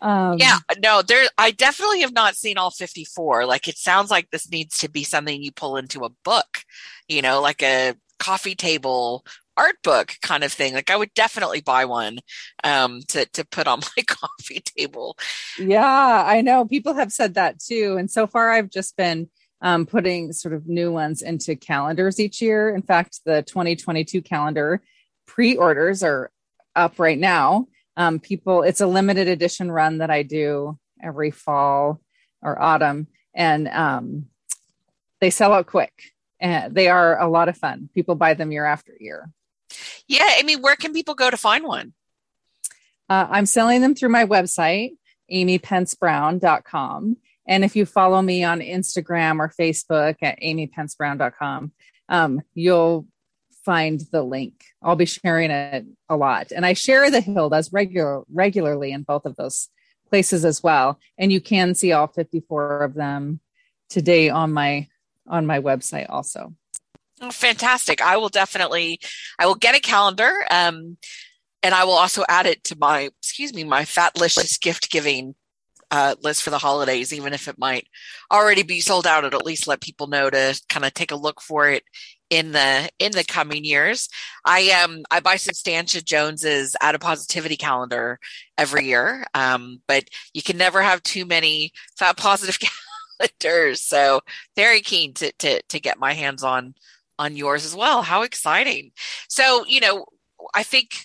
um, 0.00 0.38
yeah, 0.38 0.58
no, 0.82 1.02
there. 1.02 1.26
I 1.36 1.50
definitely 1.50 2.00
have 2.00 2.12
not 2.12 2.36
seen 2.36 2.58
all 2.58 2.70
fifty-four. 2.70 3.46
Like, 3.46 3.68
it 3.68 3.76
sounds 3.76 4.10
like 4.10 4.30
this 4.30 4.50
needs 4.50 4.78
to 4.78 4.90
be 4.90 5.04
something 5.04 5.42
you 5.42 5.52
pull 5.52 5.76
into 5.76 6.04
a 6.04 6.10
book, 6.24 6.64
you 7.08 7.22
know, 7.22 7.40
like 7.40 7.62
a 7.62 7.94
coffee 8.18 8.54
table 8.54 9.24
art 9.56 9.76
book 9.82 10.14
kind 10.22 10.44
of 10.44 10.52
thing. 10.52 10.74
Like, 10.74 10.90
I 10.90 10.96
would 10.96 11.12
definitely 11.14 11.60
buy 11.60 11.84
one 11.84 12.18
um, 12.64 13.00
to 13.08 13.26
to 13.26 13.44
put 13.46 13.66
on 13.66 13.80
my 13.96 14.02
coffee 14.04 14.62
table. 14.76 15.16
Yeah, 15.58 16.24
I 16.26 16.40
know 16.42 16.64
people 16.64 16.94
have 16.94 17.12
said 17.12 17.34
that 17.34 17.58
too, 17.58 17.96
and 17.98 18.10
so 18.10 18.26
far 18.26 18.50
I've 18.50 18.70
just 18.70 18.96
been 18.96 19.28
um, 19.60 19.86
putting 19.86 20.32
sort 20.32 20.54
of 20.54 20.68
new 20.68 20.92
ones 20.92 21.22
into 21.22 21.56
calendars 21.56 22.20
each 22.20 22.40
year. 22.40 22.74
In 22.74 22.82
fact, 22.82 23.20
the 23.24 23.42
2022 23.42 24.22
calendar 24.22 24.80
pre-orders 25.26 26.02
are 26.02 26.30
up 26.76 26.98
right 26.98 27.18
now 27.18 27.66
um, 27.98 28.18
people 28.18 28.62
it's 28.62 28.80
a 28.80 28.86
limited 28.86 29.28
edition 29.28 29.70
run 29.70 29.98
that 29.98 30.10
i 30.10 30.22
do 30.22 30.78
every 31.02 31.30
fall 31.30 32.00
or 32.42 32.60
autumn. 32.60 33.06
And 33.34 33.68
um, 33.68 34.26
they 35.20 35.30
sell 35.30 35.52
out 35.52 35.66
quick. 35.66 35.92
And 36.40 36.74
they 36.74 36.88
are 36.88 37.20
a 37.20 37.28
lot 37.28 37.48
of 37.48 37.56
fun. 37.56 37.88
People 37.94 38.14
buy 38.14 38.34
them 38.34 38.52
year 38.52 38.64
after 38.64 38.92
year. 38.98 39.30
Yeah 40.06 40.24
i 40.38 40.42
mean 40.44 40.62
where 40.62 40.76
can 40.76 40.94
people 40.94 41.14
go 41.14 41.30
to 41.30 41.36
find 41.36 41.64
one? 41.64 41.92
Uh, 43.10 43.26
i'm 43.30 43.46
selling 43.46 43.80
them 43.82 43.94
through 43.94 44.08
my 44.08 44.24
website 44.24 44.92
amypencebrown.com 45.30 47.16
and 47.46 47.64
if 47.64 47.76
you 47.76 47.84
follow 47.84 48.22
me 48.22 48.44
on 48.44 48.60
instagram 48.60 49.40
or 49.40 49.52
facebook 49.60 50.16
at 50.22 50.40
amypencebrown.com 50.40 51.72
um, 52.08 52.40
you'll 52.54 53.06
find 53.68 54.00
the 54.12 54.22
link. 54.22 54.64
I'll 54.82 54.96
be 54.96 55.04
sharing 55.04 55.50
it 55.50 55.84
a 56.08 56.16
lot. 56.16 56.52
And 56.56 56.64
I 56.64 56.72
share 56.72 57.10
the 57.10 57.20
Hildas 57.20 57.70
regular 57.70 58.22
regularly 58.32 58.92
in 58.92 59.02
both 59.02 59.26
of 59.26 59.36
those 59.36 59.68
places 60.08 60.46
as 60.46 60.62
well. 60.62 60.98
And 61.18 61.30
you 61.30 61.42
can 61.42 61.74
see 61.74 61.92
all 61.92 62.06
54 62.06 62.82
of 62.82 62.94
them 62.94 63.40
today 63.90 64.30
on 64.30 64.54
my 64.54 64.88
on 65.26 65.44
my 65.44 65.60
website 65.60 66.06
also. 66.08 66.54
Oh, 67.20 67.30
fantastic. 67.30 68.00
I 68.00 68.16
will 68.16 68.30
definitely 68.30 69.00
I 69.38 69.44
will 69.44 69.54
get 69.54 69.76
a 69.76 69.80
calendar. 69.80 70.32
Um 70.50 70.96
and 71.62 71.74
I 71.74 71.84
will 71.84 71.98
also 72.04 72.24
add 72.26 72.46
it 72.46 72.64
to 72.64 72.78
my 72.78 73.10
excuse 73.20 73.52
me, 73.52 73.64
my 73.64 73.82
fatlicious 73.82 74.58
gift 74.58 74.90
giving 74.90 75.34
uh, 75.90 76.14
list 76.22 76.42
for 76.42 76.50
the 76.50 76.58
holidays, 76.58 77.14
even 77.14 77.32
if 77.32 77.48
it 77.48 77.58
might 77.58 77.86
already 78.30 78.62
be 78.62 78.78
sold 78.78 79.06
out. 79.06 79.24
It'll 79.24 79.40
at 79.40 79.46
least 79.46 79.66
let 79.66 79.80
people 79.80 80.06
know 80.06 80.28
to 80.28 80.60
kind 80.68 80.84
of 80.84 80.92
take 80.92 81.12
a 81.12 81.16
look 81.16 81.40
for 81.40 81.68
it 81.70 81.82
in 82.30 82.52
the 82.52 82.88
in 82.98 83.12
the 83.12 83.24
coming 83.24 83.64
years. 83.64 84.08
I 84.44 84.70
um 84.70 85.02
I 85.10 85.20
buy 85.20 85.36
Substantia 85.36 86.02
Jones's 86.02 86.76
Adipositivity 86.82 87.58
calendar 87.58 88.18
every 88.56 88.86
year, 88.86 89.26
um, 89.34 89.80
but 89.86 90.04
you 90.34 90.42
can 90.42 90.56
never 90.56 90.82
have 90.82 91.02
too 91.02 91.24
many 91.24 91.72
fat 91.98 92.16
positive 92.16 92.58
calendars. 93.40 93.82
So 93.82 94.20
very 94.56 94.80
keen 94.80 95.14
to 95.14 95.32
to 95.38 95.62
to 95.62 95.80
get 95.80 95.98
my 95.98 96.12
hands 96.12 96.42
on 96.42 96.74
on 97.18 97.36
yours 97.36 97.64
as 97.64 97.74
well. 97.74 98.02
How 98.02 98.22
exciting! 98.22 98.92
So 99.28 99.64
you 99.66 99.80
know, 99.80 100.06
I 100.54 100.62
think 100.62 100.96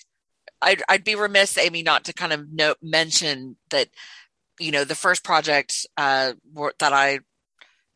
I'd, 0.62 0.82
I'd 0.88 1.04
be 1.04 1.14
remiss, 1.14 1.58
Amy, 1.58 1.82
not 1.82 2.04
to 2.04 2.12
kind 2.12 2.32
of 2.32 2.50
note 2.52 2.78
mention 2.82 3.56
that 3.70 3.88
you 4.58 4.72
know 4.72 4.84
the 4.84 4.94
first 4.94 5.24
project 5.24 5.86
uh, 5.96 6.32
that 6.78 6.92
I 6.92 7.20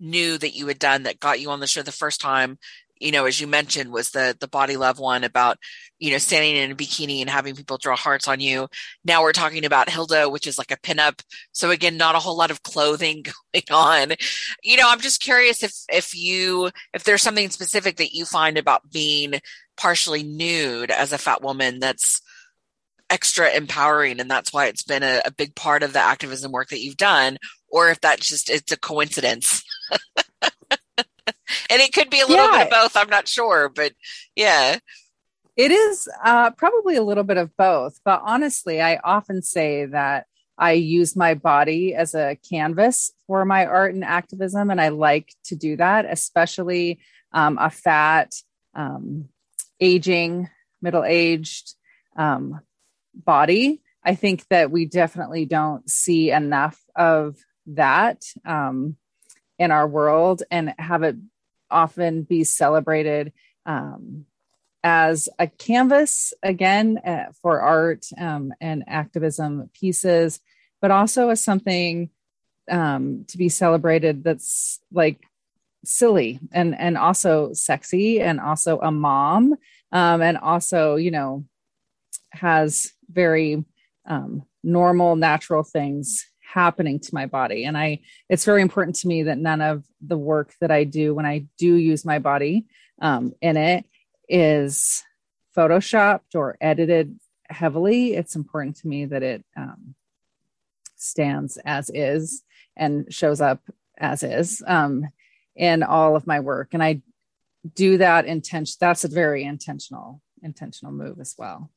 knew 0.00 0.38
that 0.38 0.54
you 0.54 0.66
had 0.68 0.78
done 0.78 1.04
that 1.04 1.20
got 1.20 1.40
you 1.40 1.50
on 1.50 1.60
the 1.60 1.66
show 1.66 1.82
the 1.82 1.92
first 1.92 2.20
time 2.20 2.58
you 3.00 3.12
know, 3.12 3.26
as 3.26 3.40
you 3.40 3.46
mentioned, 3.46 3.90
was 3.92 4.10
the 4.10 4.36
the 4.38 4.48
body 4.48 4.76
love 4.76 4.98
one 4.98 5.24
about, 5.24 5.58
you 5.98 6.10
know, 6.10 6.18
standing 6.18 6.56
in 6.56 6.72
a 6.72 6.74
bikini 6.74 7.20
and 7.20 7.30
having 7.30 7.54
people 7.54 7.78
draw 7.78 7.96
hearts 7.96 8.28
on 8.28 8.40
you. 8.40 8.68
Now 9.04 9.22
we're 9.22 9.32
talking 9.32 9.64
about 9.64 9.90
Hilda, 9.90 10.28
which 10.28 10.46
is 10.46 10.58
like 10.58 10.70
a 10.70 10.76
pinup. 10.76 11.22
So 11.52 11.70
again, 11.70 11.96
not 11.96 12.14
a 12.14 12.18
whole 12.18 12.36
lot 12.36 12.50
of 12.50 12.62
clothing 12.62 13.24
going 13.52 13.64
on. 13.70 14.12
You 14.62 14.76
know, 14.76 14.88
I'm 14.88 15.00
just 15.00 15.20
curious 15.20 15.62
if 15.62 15.74
if 15.90 16.14
you 16.14 16.70
if 16.94 17.04
there's 17.04 17.22
something 17.22 17.50
specific 17.50 17.96
that 17.96 18.14
you 18.14 18.24
find 18.24 18.58
about 18.58 18.90
being 18.90 19.34
partially 19.76 20.22
nude 20.22 20.90
as 20.90 21.12
a 21.12 21.18
fat 21.18 21.42
woman 21.42 21.78
that's 21.78 22.20
extra 23.10 23.50
empowering 23.50 24.20
and 24.20 24.30
that's 24.30 24.52
why 24.52 24.66
it's 24.66 24.82
been 24.82 25.02
a, 25.02 25.22
a 25.24 25.30
big 25.30 25.54
part 25.54 25.82
of 25.82 25.92
the 25.92 25.98
activism 25.98 26.52
work 26.52 26.68
that 26.68 26.82
you've 26.82 26.96
done 26.96 27.38
or 27.70 27.88
if 27.88 28.00
that's 28.00 28.28
just 28.28 28.50
it's 28.50 28.72
a 28.72 28.76
coincidence 28.78 29.62
and 31.70 31.80
it 31.80 31.92
could 31.92 32.10
be 32.10 32.20
a 32.20 32.26
little 32.26 32.46
yeah. 32.46 32.64
bit 32.64 32.66
of 32.66 32.70
both. 32.70 32.96
I'm 32.96 33.10
not 33.10 33.28
sure, 33.28 33.68
but 33.68 33.92
yeah. 34.34 34.78
It 35.56 35.72
is 35.72 36.08
uh, 36.22 36.52
probably 36.52 36.94
a 36.94 37.02
little 37.02 37.24
bit 37.24 37.36
of 37.36 37.56
both. 37.56 37.98
But 38.04 38.22
honestly, 38.24 38.80
I 38.80 39.00
often 39.02 39.42
say 39.42 39.86
that 39.86 40.26
I 40.56 40.72
use 40.72 41.16
my 41.16 41.34
body 41.34 41.94
as 41.94 42.14
a 42.14 42.36
canvas 42.48 43.12
for 43.26 43.44
my 43.44 43.66
art 43.66 43.94
and 43.94 44.04
activism. 44.04 44.70
And 44.70 44.80
I 44.80 44.88
like 44.88 45.32
to 45.46 45.56
do 45.56 45.76
that, 45.76 46.06
especially 46.08 47.00
um, 47.32 47.58
a 47.60 47.70
fat, 47.70 48.34
um, 48.74 49.28
aging, 49.80 50.48
middle 50.80 51.04
aged 51.04 51.74
um, 52.16 52.60
body. 53.14 53.82
I 54.04 54.14
think 54.14 54.46
that 54.48 54.70
we 54.70 54.86
definitely 54.86 55.44
don't 55.44 55.88
see 55.88 56.30
enough 56.30 56.80
of 56.96 57.36
that 57.66 58.22
um, 58.44 58.96
in 59.58 59.70
our 59.70 59.86
world 59.86 60.42
and 60.50 60.74
have 60.78 61.02
it 61.02 61.16
often 61.70 62.22
be 62.22 62.44
celebrated 62.44 63.32
um, 63.66 64.24
as 64.82 65.28
a 65.38 65.46
canvas 65.46 66.32
again 66.42 66.98
uh, 67.04 67.26
for 67.42 67.60
art 67.60 68.06
um, 68.16 68.52
and 68.60 68.84
activism 68.86 69.68
pieces, 69.74 70.40
but 70.80 70.90
also 70.90 71.28
as 71.30 71.42
something 71.42 72.10
um, 72.70 73.24
to 73.28 73.38
be 73.38 73.48
celebrated 73.48 74.22
that's 74.24 74.80
like 74.92 75.20
silly 75.84 76.38
and 76.52 76.78
and 76.78 76.98
also 76.98 77.52
sexy 77.52 78.20
and 78.20 78.40
also 78.40 78.78
a 78.80 78.90
mom 78.90 79.54
um, 79.92 80.20
and 80.20 80.36
also 80.36 80.96
you 80.96 81.10
know 81.10 81.44
has 82.30 82.92
very 83.10 83.64
um, 84.06 84.42
normal 84.62 85.16
natural 85.16 85.62
things 85.62 86.26
happening 86.52 86.98
to 86.98 87.14
my 87.14 87.26
body. 87.26 87.64
And 87.64 87.76
i 87.76 88.00
it's 88.28 88.44
very 88.44 88.62
important 88.62 88.96
to 88.96 89.08
me 89.08 89.24
that 89.24 89.38
none 89.38 89.60
of 89.60 89.84
the 90.00 90.16
work 90.16 90.54
that 90.60 90.70
i 90.70 90.84
do 90.84 91.14
when 91.14 91.26
i 91.26 91.44
do 91.58 91.74
use 91.74 92.04
my 92.04 92.18
body 92.18 92.66
um, 93.00 93.34
in 93.40 93.56
it 93.56 93.84
is 94.28 95.04
photoshopped 95.56 96.34
or 96.34 96.56
edited 96.60 97.18
heavily. 97.48 98.14
It's 98.14 98.36
important 98.36 98.76
to 98.76 98.88
me 98.88 99.06
that 99.06 99.22
it 99.22 99.44
um, 99.56 99.94
stands 100.96 101.58
as 101.64 101.90
is 101.94 102.42
and 102.76 103.12
shows 103.12 103.40
up 103.40 103.60
as 103.98 104.22
is 104.22 104.62
um, 104.66 105.06
in 105.56 105.82
all 105.82 106.16
of 106.16 106.26
my 106.26 106.40
work. 106.40 106.70
And 106.72 106.82
i 106.82 107.02
do 107.74 107.98
that 107.98 108.24
intention 108.24 108.76
that's 108.80 109.04
a 109.04 109.08
very 109.08 109.42
intentional 109.44 110.22
intentional 110.42 110.92
move 110.92 111.18
as 111.20 111.34
well 111.36 111.70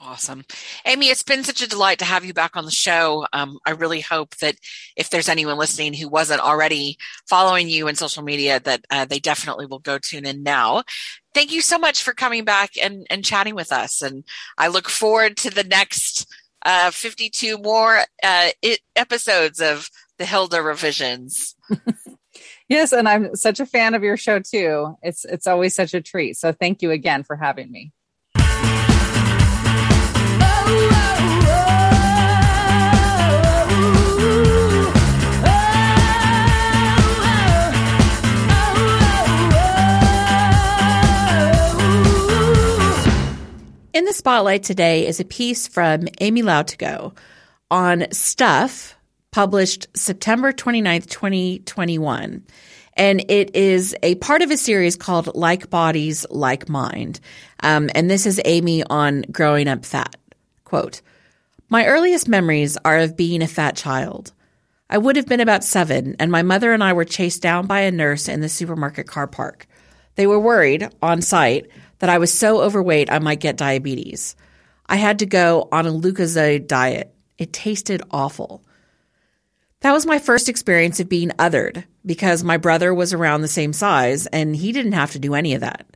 Awesome. 0.00 0.44
Amy, 0.84 1.06
it's 1.06 1.22
been 1.22 1.44
such 1.44 1.62
a 1.62 1.68
delight 1.68 1.98
to 2.00 2.04
have 2.04 2.22
you 2.22 2.34
back 2.34 2.56
on 2.56 2.66
the 2.66 2.70
show. 2.70 3.26
Um, 3.32 3.58
I 3.66 3.70
really 3.70 4.02
hope 4.02 4.36
that 4.36 4.56
if 4.96 5.08
there's 5.08 5.30
anyone 5.30 5.56
listening 5.56 5.94
who 5.94 6.08
wasn't 6.08 6.42
already 6.42 6.98
following 7.26 7.68
you 7.68 7.88
in 7.88 7.94
social 7.94 8.22
media, 8.22 8.60
that 8.60 8.84
uh, 8.90 9.06
they 9.06 9.18
definitely 9.18 9.64
will 9.64 9.78
go 9.78 9.98
tune 9.98 10.26
in 10.26 10.42
now. 10.42 10.82
Thank 11.32 11.52
you 11.52 11.62
so 11.62 11.78
much 11.78 12.02
for 12.02 12.12
coming 12.12 12.44
back 12.44 12.72
and, 12.80 13.06
and 13.08 13.24
chatting 13.24 13.54
with 13.54 13.72
us. 13.72 14.02
And 14.02 14.24
I 14.58 14.68
look 14.68 14.90
forward 14.90 15.38
to 15.38 15.50
the 15.50 15.64
next 15.64 16.26
uh, 16.66 16.90
52 16.90 17.56
more 17.56 18.00
uh, 18.22 18.48
it, 18.60 18.80
episodes 18.94 19.60
of 19.60 19.88
the 20.18 20.26
Hilda 20.26 20.60
revisions. 20.60 21.56
yes, 22.68 22.92
and 22.92 23.08
I'm 23.08 23.34
such 23.36 23.58
a 23.58 23.66
fan 23.66 23.94
of 23.94 24.02
your 24.02 24.18
show 24.18 24.40
too. 24.40 24.96
It's 25.02 25.24
it's 25.24 25.46
always 25.46 25.74
such 25.74 25.94
a 25.94 26.02
treat. 26.02 26.36
So 26.36 26.52
thank 26.52 26.82
you 26.82 26.90
again 26.90 27.22
for 27.22 27.36
having 27.36 27.70
me. 27.70 27.92
Spotlight 44.18 44.64
today 44.64 45.06
is 45.06 45.20
a 45.20 45.24
piece 45.24 45.68
from 45.68 46.08
Amy 46.20 46.42
Lautogo 46.42 47.16
on 47.70 48.10
Stuff, 48.10 48.96
published 49.30 49.86
September 49.94 50.52
29th, 50.52 51.08
2021. 51.08 52.44
And 52.94 53.30
it 53.30 53.54
is 53.54 53.94
a 54.02 54.16
part 54.16 54.42
of 54.42 54.50
a 54.50 54.56
series 54.56 54.96
called 54.96 55.36
Like 55.36 55.70
Bodies, 55.70 56.26
Like 56.30 56.68
Mind. 56.68 57.20
Um, 57.62 57.90
and 57.94 58.10
this 58.10 58.26
is 58.26 58.40
Amy 58.44 58.82
on 58.82 59.22
growing 59.30 59.68
up 59.68 59.86
fat. 59.86 60.16
Quote, 60.64 61.00
My 61.68 61.86
earliest 61.86 62.26
memories 62.26 62.76
are 62.84 62.98
of 62.98 63.16
being 63.16 63.40
a 63.40 63.46
fat 63.46 63.76
child. 63.76 64.32
I 64.90 64.98
would 64.98 65.14
have 65.14 65.26
been 65.26 65.38
about 65.38 65.62
seven, 65.62 66.16
and 66.18 66.32
my 66.32 66.42
mother 66.42 66.72
and 66.72 66.82
I 66.82 66.92
were 66.92 67.04
chased 67.04 67.40
down 67.40 67.68
by 67.68 67.82
a 67.82 67.92
nurse 67.92 68.26
in 68.26 68.40
the 68.40 68.48
supermarket 68.48 69.06
car 69.06 69.28
park. 69.28 69.68
They 70.16 70.26
were 70.26 70.40
worried, 70.40 70.88
on 71.00 71.22
site, 71.22 71.68
that 71.98 72.10
I 72.10 72.18
was 72.18 72.32
so 72.32 72.60
overweight 72.60 73.10
I 73.10 73.18
might 73.18 73.40
get 73.40 73.56
diabetes. 73.56 74.36
I 74.86 74.96
had 74.96 75.18
to 75.20 75.26
go 75.26 75.68
on 75.70 75.86
a 75.86 75.92
Lucozade 75.92 76.66
diet. 76.66 77.14
It 77.36 77.52
tasted 77.52 78.02
awful. 78.10 78.64
That 79.80 79.92
was 79.92 80.06
my 80.06 80.18
first 80.18 80.48
experience 80.48 80.98
of 80.98 81.08
being 81.08 81.30
othered 81.38 81.84
because 82.04 82.42
my 82.42 82.56
brother 82.56 82.92
was 82.92 83.12
around 83.12 83.42
the 83.42 83.48
same 83.48 83.72
size 83.72 84.26
and 84.26 84.56
he 84.56 84.72
didn't 84.72 84.92
have 84.92 85.12
to 85.12 85.18
do 85.18 85.34
any 85.34 85.54
of 85.54 85.60
that. 85.60 85.86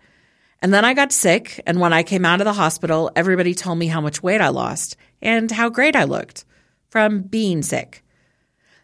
And 0.60 0.72
then 0.72 0.84
I 0.84 0.94
got 0.94 1.10
sick, 1.10 1.60
and 1.66 1.80
when 1.80 1.92
I 1.92 2.04
came 2.04 2.24
out 2.24 2.40
of 2.40 2.44
the 2.44 2.52
hospital, 2.52 3.10
everybody 3.16 3.52
told 3.52 3.78
me 3.78 3.88
how 3.88 4.00
much 4.00 4.22
weight 4.22 4.40
I 4.40 4.50
lost 4.50 4.96
and 5.20 5.50
how 5.50 5.68
great 5.68 5.96
I 5.96 6.04
looked 6.04 6.44
from 6.88 7.22
being 7.22 7.62
sick. 7.62 8.04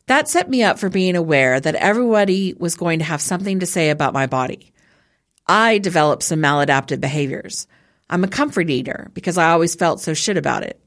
That 0.07 0.29
set 0.29 0.51
me 0.51 0.65
up 0.65 0.81
for 0.81 0.89
being 0.89 1.15
aware 1.15 1.61
that 1.61 1.77
everybody 1.77 2.55
was 2.59 2.75
going 2.75 2.99
to 2.99 3.05
have 3.05 3.21
something 3.21 3.61
to 3.61 3.67
say 3.67 3.91
about 3.91 4.13
my 4.13 4.27
body. 4.27 4.73
I 5.49 5.79
developed 5.79 6.23
some 6.23 6.41
maladaptive 6.41 7.01
behaviors. 7.01 7.67
I'm 8.11 8.25
a 8.25 8.29
comfort 8.29 8.69
eater 8.69 9.11
because 9.15 9.39
I 9.39 9.51
always 9.51 9.75
felt 9.75 10.01
so 10.01 10.15
shit 10.15 10.37
about 10.37 10.63
it. 10.63 10.81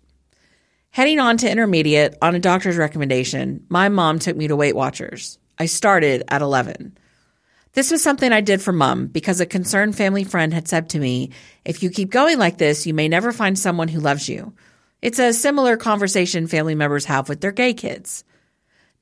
Heading 0.92 1.20
on 1.20 1.38
to 1.38 1.50
intermediate 1.50 2.16
on 2.22 2.36
a 2.36 2.40
doctor's 2.40 2.78
recommendation, 2.78 3.66
my 3.70 3.90
mom 3.90 4.20
took 4.20 4.36
me 4.36 4.48
to 4.48 4.56
Weight 4.56 4.76
Watchers. 4.76 5.40
I 5.58 5.66
started 5.66 6.24
at 6.28 6.42
11. 6.42 6.98
This 7.74 7.92
was 7.92 8.04
something 8.04 8.34
I 8.34 8.42
did 8.42 8.62
for 8.62 8.74
mom 8.74 9.08
because 9.08 9.40
a 9.40 9.46
concerned 9.46 9.96
family 9.96 10.26
friend 10.26 10.54
had 10.54 10.68
said 10.68 10.90
to 10.90 11.00
me, 11.00 11.32
if 11.64 11.82
you 11.82 11.90
keep 11.90 12.12
going 12.12 12.38
like 12.38 12.58
this, 12.58 12.86
you 12.86 12.94
may 12.94 13.08
never 13.08 13.32
find 13.32 13.58
someone 13.58 13.88
who 13.88 14.00
loves 14.00 14.28
you. 14.28 14.54
It's 15.02 15.20
a 15.20 15.34
similar 15.34 15.78
conversation 15.78 16.48
family 16.48 16.76
members 16.76 17.06
have 17.06 17.30
with 17.30 17.40
their 17.40 17.54
gay 17.54 17.74
kids. 17.74 18.26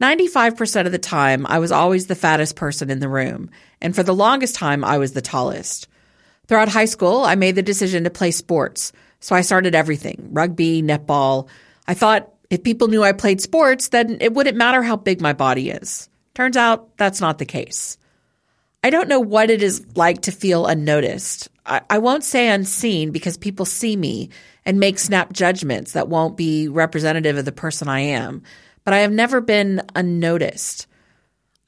95% 0.02 0.86
of 0.86 0.92
the 0.94 0.98
time, 0.98 1.46
I 1.46 1.60
was 1.60 1.72
always 1.72 2.08
the 2.08 2.16
fattest 2.16 2.56
person 2.56 2.90
in 2.90 3.00
the 3.00 3.10
room, 3.10 3.50
and 3.82 3.94
for 3.94 4.02
the 4.02 4.16
longest 4.16 4.56
time, 4.56 4.84
I 4.86 4.98
was 4.98 5.12
the 5.12 5.22
tallest. 5.22 5.88
Throughout 6.48 6.70
high 6.70 6.86
school, 6.86 7.24
I 7.24 7.36
made 7.36 7.56
the 7.56 7.62
decision 7.62 8.06
to 8.06 8.10
play 8.10 8.32
sports, 8.32 8.94
so 9.20 9.36
I 9.36 9.42
started 9.42 9.76
everything 9.76 10.30
rugby, 10.32 10.82
netball. 10.82 11.50
I 11.86 11.96
thought 11.96 12.32
if 12.50 12.64
people 12.64 12.88
knew 12.88 13.04
I 13.04 13.12
played 13.12 13.42
sports, 13.42 13.90
then 13.90 14.18
it 14.22 14.34
wouldn't 14.34 14.58
matter 14.58 14.82
how 14.82 14.96
big 14.96 15.20
my 15.20 15.34
body 15.34 15.70
is. 15.70 16.10
Turns 16.34 16.56
out 16.56 16.96
that's 16.98 17.20
not 17.20 17.38
the 17.38 17.46
case. 17.46 17.98
I 18.82 18.92
don't 18.92 19.10
know 19.10 19.20
what 19.20 19.50
it 19.50 19.62
is 19.62 19.86
like 19.96 20.22
to 20.22 20.32
feel 20.32 20.66
unnoticed. 20.66 21.50
I, 21.66 21.82
I 21.90 21.98
won't 21.98 22.24
say 22.24 22.48
unseen 22.48 23.12
because 23.12 23.36
people 23.36 23.66
see 23.66 23.98
me 23.98 24.30
and 24.66 24.80
make 24.80 24.98
snap 24.98 25.34
judgments 25.34 25.92
that 25.92 26.08
won't 26.08 26.38
be 26.38 26.70
representative 26.70 27.38
of 27.38 27.44
the 27.44 27.52
person 27.52 27.90
I 27.90 28.00
am 28.00 28.44
but 28.90 28.96
I 28.96 29.02
have 29.02 29.12
never 29.12 29.40
been 29.40 29.84
unnoticed. 29.94 30.88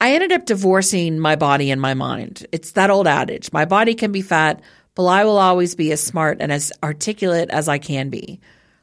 I 0.00 0.14
ended 0.14 0.32
up 0.32 0.44
divorcing 0.44 1.20
my 1.20 1.36
body 1.36 1.70
and 1.70 1.80
my 1.80 1.94
mind. 1.94 2.44
It's 2.50 2.72
that 2.72 2.90
old 2.90 3.06
adage 3.06 3.52
my 3.52 3.64
body 3.64 3.94
can 3.94 4.10
be 4.10 4.22
fat, 4.22 4.60
but 4.96 5.06
I 5.06 5.24
will 5.24 5.38
always 5.38 5.76
be 5.76 5.92
as 5.92 6.02
smart 6.02 6.38
and 6.40 6.50
as 6.50 6.72
articulate 6.82 7.48
as 7.50 7.68
I 7.68 7.78
can 7.78 8.10
be. 8.10 8.40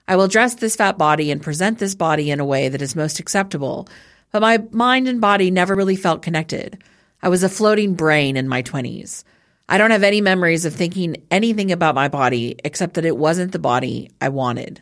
I 0.07 0.15
will 0.15 0.29
dress 0.29 0.55
this 0.55 0.77
fat 0.77 0.97
body 0.97 1.31
and 1.31 1.41
present 1.41 1.79
this 1.79 1.95
body 1.95 2.31
in 2.31 2.39
a 2.39 2.45
way 2.45 2.69
that 2.69 2.81
is 2.81 2.95
most 2.95 3.19
acceptable, 3.19 3.89
but 4.31 4.41
my 4.41 4.63
mind 4.71 5.09
and 5.09 5.19
body 5.19 5.51
never 5.51 5.75
really 5.75 5.97
felt 5.97 6.21
connected. 6.21 6.81
I 7.21 7.27
was 7.27 7.43
a 7.43 7.49
floating 7.49 7.95
brain 7.95 8.37
in 8.37 8.47
my 8.47 8.63
20s. 8.63 9.25
I 9.67 9.77
don't 9.77 9.91
have 9.91 10.03
any 10.03 10.21
memories 10.21 10.63
of 10.63 10.73
thinking 10.73 11.17
anything 11.29 11.73
about 11.73 11.93
my 11.93 12.07
body 12.07 12.55
except 12.63 12.93
that 12.93 13.03
it 13.03 13.17
wasn't 13.17 13.51
the 13.51 13.59
body 13.59 14.11
I 14.21 14.29
wanted. 14.29 14.81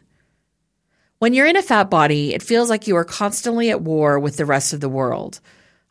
When 1.20 1.34
you're 1.34 1.48
in 1.48 1.58
a 1.58 1.64
fat 1.64 1.90
body, 1.90 2.36
it 2.36 2.44
feels 2.44 2.70
like 2.70 2.86
you 2.86 2.96
are 2.96 3.04
constantly 3.04 3.72
at 3.72 3.82
war 3.82 4.20
with 4.20 4.38
the 4.38 4.46
rest 4.46 4.74
of 4.74 4.82
the 4.82 4.90
world. 4.90 5.40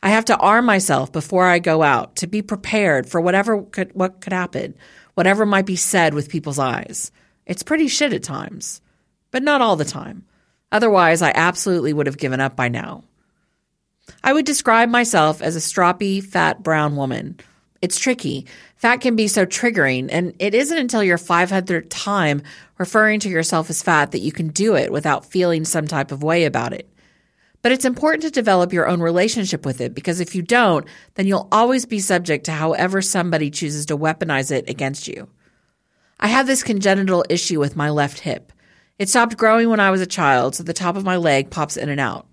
I 0.01 0.09
have 0.09 0.23
to 0.25 0.37
arm 0.37 0.65
myself 0.65 1.11
before 1.11 1.43
I 1.43 1.59
go 1.59 1.83
out 1.83 2.15
to 2.17 2.27
be 2.27 2.41
prepared 2.41 3.09
for 3.09 3.19
whatever 3.19 3.61
could, 3.61 3.93
what 3.93 4.21
could 4.21 4.31
happen, 4.31 4.75
whatever 5.15 5.45
might 5.45 5.65
be 5.65 5.75
said 5.75 6.13
with 6.13 6.29
people's 6.29 6.59
eyes. 6.59 7.11
It's 7.45 7.61
pretty 7.61 7.89
shit 7.89 8.13
at 8.13 8.23
times, 8.23 8.81
but 9.31 9.43
not 9.43 9.59
all 9.59 9.75
the 9.75 9.83
time. 9.83 10.23
Otherwise, 10.71 11.21
I 11.21 11.33
absolutely 11.35 11.91
would 11.91 12.07
have 12.07 12.17
given 12.17 12.39
up 12.39 12.55
by 12.55 12.69
now. 12.69 13.03
I 14.23 14.31
would 14.31 14.45
describe 14.45 14.87
myself 14.87 15.41
as 15.41 15.57
a 15.57 15.59
stroppy, 15.59 16.23
fat, 16.23 16.63
brown 16.63 16.95
woman. 16.95 17.37
It's 17.81 17.99
tricky. 17.99 18.45
Fat 18.75 18.97
can 18.97 19.15
be 19.15 19.27
so 19.27 19.45
triggering, 19.45 20.09
and 20.11 20.35
it 20.39 20.55
isn't 20.55 20.77
until 20.77 21.03
your 21.03 21.17
500th 21.17 21.87
time 21.89 22.41
referring 22.77 23.19
to 23.21 23.29
yourself 23.29 23.69
as 23.69 23.83
fat 23.83 24.11
that 24.11 24.19
you 24.19 24.31
can 24.31 24.49
do 24.49 24.75
it 24.75 24.91
without 24.91 25.25
feeling 25.25 25.65
some 25.65 25.87
type 25.87 26.11
of 26.11 26.23
way 26.23 26.45
about 26.45 26.73
it. 26.73 26.89
But 27.61 27.71
it's 27.71 27.85
important 27.85 28.23
to 28.23 28.31
develop 28.31 28.71
your 28.71 28.87
own 28.87 29.01
relationship 29.01 29.65
with 29.65 29.81
it 29.81 29.93
because 29.93 30.19
if 30.19 30.35
you 30.35 30.41
don't, 30.41 30.87
then 31.15 31.27
you'll 31.27 31.47
always 31.51 31.85
be 31.85 31.99
subject 31.99 32.45
to 32.45 32.51
however 32.51 33.01
somebody 33.01 33.49
chooses 33.49 33.87
to 33.87 33.97
weaponize 33.97 34.51
it 34.51 34.69
against 34.69 35.07
you. 35.07 35.27
I 36.19 36.27
have 36.27 36.47
this 36.47 36.63
congenital 36.63 37.25
issue 37.29 37.59
with 37.59 37.75
my 37.75 37.89
left 37.89 38.19
hip. 38.19 38.51
It 38.97 39.09
stopped 39.09 39.37
growing 39.37 39.69
when 39.69 39.79
I 39.79 39.91
was 39.91 40.01
a 40.01 40.07
child, 40.07 40.55
so 40.55 40.63
the 40.63 40.73
top 40.73 40.95
of 40.95 41.03
my 41.03 41.17
leg 41.17 41.49
pops 41.49 41.77
in 41.77 41.89
and 41.89 41.99
out. 41.99 42.27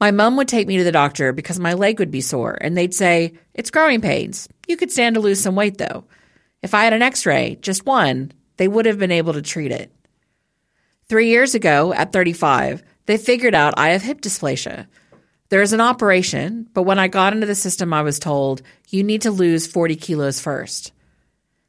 My 0.00 0.10
mom 0.10 0.36
would 0.36 0.48
take 0.48 0.66
me 0.66 0.76
to 0.78 0.84
the 0.84 0.92
doctor 0.92 1.32
because 1.32 1.58
my 1.58 1.74
leg 1.74 1.98
would 1.98 2.10
be 2.10 2.20
sore, 2.20 2.58
and 2.60 2.76
they'd 2.76 2.94
say, 2.94 3.34
It's 3.54 3.70
growing 3.70 4.00
pains. 4.00 4.48
You 4.66 4.76
could 4.76 4.90
stand 4.90 5.14
to 5.14 5.20
lose 5.20 5.40
some 5.40 5.54
weight, 5.54 5.78
though. 5.78 6.04
If 6.62 6.74
I 6.74 6.84
had 6.84 6.92
an 6.92 7.02
x 7.02 7.26
ray, 7.26 7.58
just 7.60 7.86
one, 7.86 8.32
they 8.56 8.68
would 8.68 8.86
have 8.86 8.98
been 8.98 9.12
able 9.12 9.34
to 9.34 9.42
treat 9.42 9.70
it. 9.70 9.92
Three 11.08 11.28
years 11.28 11.54
ago, 11.54 11.92
at 11.92 12.12
35, 12.12 12.82
they 13.06 13.16
figured 13.16 13.54
out 13.54 13.74
I 13.76 13.90
have 13.90 14.02
hip 14.02 14.20
dysplasia. 14.20 14.86
There 15.48 15.62
is 15.62 15.72
an 15.72 15.80
operation, 15.80 16.68
but 16.74 16.82
when 16.82 16.98
I 16.98 17.06
got 17.06 17.32
into 17.32 17.46
the 17.46 17.54
system, 17.54 17.92
I 17.92 18.02
was 18.02 18.18
told, 18.18 18.62
You 18.88 19.04
need 19.04 19.22
to 19.22 19.30
lose 19.30 19.68
40 19.68 19.94
kilos 19.94 20.40
first. 20.40 20.92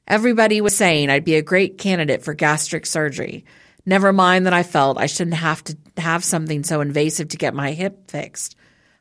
Everybody 0.08 0.62
was 0.62 0.76
saying 0.76 1.10
I'd 1.10 1.26
be 1.26 1.36
a 1.36 1.44
great 1.44 1.78
candidate 1.78 2.24
for 2.24 2.34
gastric 2.34 2.86
surgery. 2.86 3.46
Never 3.86 4.12
mind 4.12 4.46
that 4.46 4.54
I 4.54 4.64
felt 4.64 4.98
I 4.98 5.06
shouldn't 5.06 5.36
have 5.36 5.64
to 5.66 5.78
have 5.98 6.24
something 6.24 6.64
so 6.64 6.82
invasive 6.82 7.30
to 7.30 7.38
get 7.38 7.54
my 7.54 7.74
hip 7.74 8.10
fixed. 8.10 8.56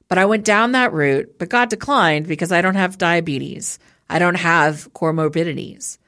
But 0.08 0.18
I 0.18 0.26
went 0.26 0.44
down 0.44 0.72
that 0.72 0.92
route, 0.92 1.38
but 1.38 1.48
got 1.48 1.70
declined 1.70 2.26
because 2.26 2.52
I 2.52 2.60
don't 2.60 2.74
have 2.74 2.98
diabetes. 2.98 3.78
I 4.08 4.18
don't 4.18 4.36
have 4.36 4.92
comorbidities. 4.92 5.98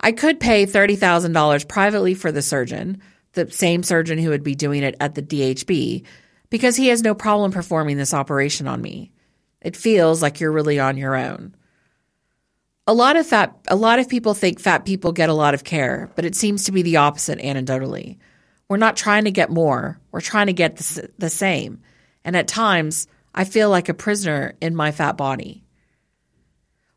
I 0.00 0.12
could 0.12 0.38
pay 0.38 0.66
$30,000 0.66 1.68
privately 1.68 2.14
for 2.14 2.30
the 2.30 2.42
surgeon, 2.42 3.00
the 3.32 3.50
same 3.50 3.82
surgeon 3.82 4.18
who 4.18 4.30
would 4.30 4.44
be 4.44 4.54
doing 4.54 4.82
it 4.82 4.96
at 5.00 5.14
the 5.14 5.22
DHB, 5.22 6.04
because 6.50 6.76
he 6.76 6.88
has 6.88 7.02
no 7.02 7.14
problem 7.14 7.52
performing 7.52 7.96
this 7.96 8.14
operation 8.14 8.68
on 8.68 8.80
me. 8.80 9.12
It 9.60 9.76
feels 9.76 10.20
like 10.20 10.40
you're 10.40 10.52
really 10.52 10.78
on 10.78 10.96
your 10.96 11.16
own. 11.16 11.56
A 12.86 12.92
lot 12.92 13.16
of 13.16 13.26
fat 13.26 13.56
a 13.68 13.76
lot 13.76 13.98
of 13.98 14.10
people 14.10 14.34
think 14.34 14.60
fat 14.60 14.84
people 14.84 15.12
get 15.12 15.30
a 15.30 15.34
lot 15.34 15.54
of 15.54 15.64
care, 15.64 16.10
but 16.16 16.26
it 16.26 16.36
seems 16.36 16.64
to 16.64 16.72
be 16.72 16.82
the 16.82 16.98
opposite 16.98 17.38
anecdotally. 17.38 18.18
We're 18.68 18.76
not 18.76 18.96
trying 18.96 19.24
to 19.24 19.30
get 19.30 19.50
more, 19.50 19.98
we're 20.12 20.20
trying 20.20 20.48
to 20.48 20.52
get 20.52 20.76
the, 20.76 21.10
the 21.16 21.30
same. 21.30 21.80
And 22.24 22.36
at 22.36 22.46
times, 22.46 23.06
I 23.34 23.44
feel 23.44 23.70
like 23.70 23.88
a 23.88 23.94
prisoner 23.94 24.54
in 24.60 24.76
my 24.76 24.92
fat 24.92 25.16
body. 25.16 25.63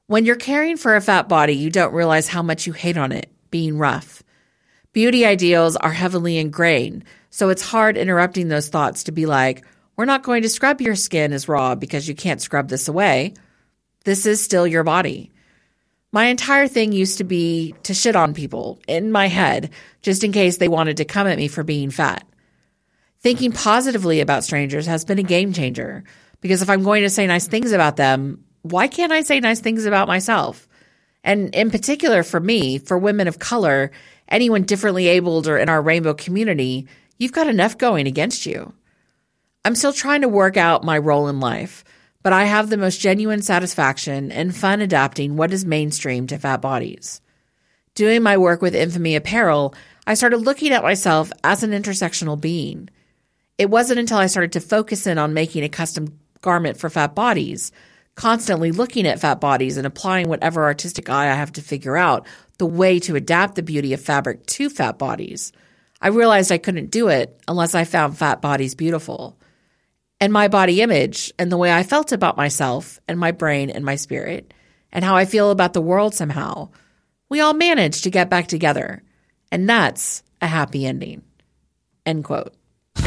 When 0.09 0.23
you're 0.23 0.37
caring 0.37 0.77
for 0.77 0.95
a 0.95 1.01
fat 1.01 1.27
body, 1.27 1.53
you 1.53 1.69
don't 1.69 1.93
realize 1.93 2.29
how 2.29 2.41
much 2.41 2.65
you 2.65 2.71
hate 2.71 2.95
on 2.95 3.11
it 3.11 3.29
being 3.51 3.77
rough. 3.77 4.23
Beauty 4.93 5.25
ideals 5.25 5.75
are 5.75 5.91
heavily 5.91 6.37
ingrained, 6.37 7.03
so 7.29 7.49
it's 7.49 7.61
hard 7.61 7.97
interrupting 7.97 8.47
those 8.47 8.69
thoughts 8.69 9.03
to 9.03 9.11
be 9.11 9.25
like, 9.25 9.65
we're 9.97 10.05
not 10.05 10.23
going 10.23 10.43
to 10.43 10.49
scrub 10.49 10.79
your 10.79 10.95
skin 10.95 11.33
as 11.33 11.49
raw 11.49 11.75
because 11.75 12.07
you 12.07 12.15
can't 12.15 12.41
scrub 12.41 12.69
this 12.69 12.87
away. 12.87 13.33
This 14.05 14.25
is 14.25 14.41
still 14.41 14.65
your 14.65 14.85
body. 14.85 15.29
My 16.13 16.27
entire 16.27 16.69
thing 16.69 16.93
used 16.93 17.17
to 17.17 17.25
be 17.25 17.75
to 17.83 17.93
shit 17.93 18.15
on 18.15 18.33
people 18.33 18.79
in 18.87 19.11
my 19.11 19.27
head, 19.27 19.71
just 20.01 20.23
in 20.23 20.31
case 20.31 20.55
they 20.55 20.69
wanted 20.69 20.97
to 20.97 21.05
come 21.05 21.27
at 21.27 21.37
me 21.37 21.49
for 21.49 21.63
being 21.63 21.89
fat. 21.89 22.25
Thinking 23.19 23.51
positively 23.51 24.21
about 24.21 24.45
strangers 24.45 24.85
has 24.85 25.03
been 25.03 25.19
a 25.19 25.23
game 25.23 25.51
changer 25.51 26.05
because 26.39 26.61
if 26.61 26.69
I'm 26.69 26.83
going 26.83 27.03
to 27.03 27.09
say 27.09 27.27
nice 27.27 27.47
things 27.47 27.73
about 27.73 27.97
them, 27.97 28.45
why 28.71 28.87
can't 28.87 29.11
I 29.11 29.21
say 29.21 29.39
nice 29.39 29.59
things 29.59 29.85
about 29.85 30.07
myself? 30.07 30.67
And 31.23 31.53
in 31.53 31.71
particular 31.71 32.23
for 32.23 32.39
me, 32.39 32.77
for 32.77 32.97
women 32.97 33.27
of 33.27 33.39
color, 33.39 33.91
anyone 34.29 34.63
differently 34.63 35.07
abled 35.07 35.47
or 35.47 35.57
in 35.57 35.69
our 35.69 35.81
rainbow 35.81 36.13
community, 36.13 36.87
you've 37.17 37.33
got 37.33 37.47
enough 37.47 37.77
going 37.77 38.07
against 38.07 38.45
you. 38.45 38.73
I'm 39.65 39.75
still 39.75 39.93
trying 39.93 40.21
to 40.21 40.29
work 40.29 40.55
out 40.55 40.85
my 40.85 40.97
role 40.97 41.27
in 41.27 41.39
life, 41.39 41.83
but 42.23 42.31
I 42.33 42.45
have 42.45 42.69
the 42.69 42.77
most 42.77 42.99
genuine 42.99 43.41
satisfaction 43.41 44.31
and 44.31 44.55
fun 44.55 44.81
adapting 44.81 45.35
what 45.35 45.51
is 45.51 45.65
mainstream 45.65 46.27
to 46.27 46.37
fat 46.37 46.61
bodies. 46.61 47.21
Doing 47.95 48.23
my 48.23 48.37
work 48.37 48.61
with 48.61 48.75
Infamy 48.75 49.15
Apparel, 49.15 49.73
I 50.05 50.13
started 50.13 50.37
looking 50.37 50.71
at 50.71 50.83
myself 50.83 51.31
as 51.43 51.63
an 51.63 51.71
intersectional 51.71 52.39
being. 52.39 52.89
It 53.57 53.69
wasn't 53.69 53.99
until 53.99 54.19
I 54.19 54.27
started 54.27 54.53
to 54.53 54.61
focus 54.61 55.07
in 55.07 55.17
on 55.17 55.33
making 55.33 55.63
a 55.63 55.69
custom 55.69 56.19
garment 56.41 56.77
for 56.77 56.89
fat 56.89 57.15
bodies, 57.15 57.71
constantly 58.17 58.71
looking 58.71 59.07
at 59.07 59.19
fat 59.19 59.39
bodies 59.39 59.77
and 59.77 59.87
applying 59.87 60.27
whatever 60.27 60.65
artistic 60.65 61.09
eye 61.09 61.31
I 61.31 61.35
have 61.35 61.53
to 61.53 61.61
figure 61.61 61.95
out 61.95 62.25
the 62.57 62.65
way 62.65 62.99
to 63.01 63.15
adapt 63.15 63.55
the 63.55 63.63
beauty 63.63 63.93
of 63.93 64.01
fabric 64.01 64.45
to 64.47 64.69
fat 64.69 64.97
bodies. 64.97 65.53
I 66.01 66.09
realized 66.09 66.51
I 66.51 66.57
couldn't 66.57 66.91
do 66.91 67.07
it 67.07 67.39
unless 67.47 67.75
I 67.75 67.85
found 67.85 68.17
fat 68.17 68.41
bodies 68.41 68.73
beautiful. 68.73 69.37
And 70.19 70.33
my 70.33 70.47
body 70.47 70.81
image 70.81 71.31
and 71.37 71.51
the 71.51 71.57
way 71.57 71.71
I 71.71 71.83
felt 71.83 72.11
about 72.11 72.37
myself 72.37 72.99
and 73.07 73.19
my 73.19 73.31
brain 73.31 73.69
and 73.69 73.85
my 73.85 73.95
spirit 73.95 74.51
and 74.91 75.05
how 75.05 75.15
I 75.15 75.25
feel 75.25 75.51
about 75.51 75.73
the 75.73 75.81
world 75.81 76.15
somehow, 76.15 76.69
we 77.29 77.39
all 77.39 77.53
managed 77.53 78.03
to 78.03 78.09
get 78.09 78.31
back 78.31 78.47
together. 78.47 79.03
And 79.51 79.69
that's 79.69 80.23
a 80.41 80.47
happy 80.47 80.87
ending. 80.87 81.21
End 82.03 82.23
quote. 82.23 82.56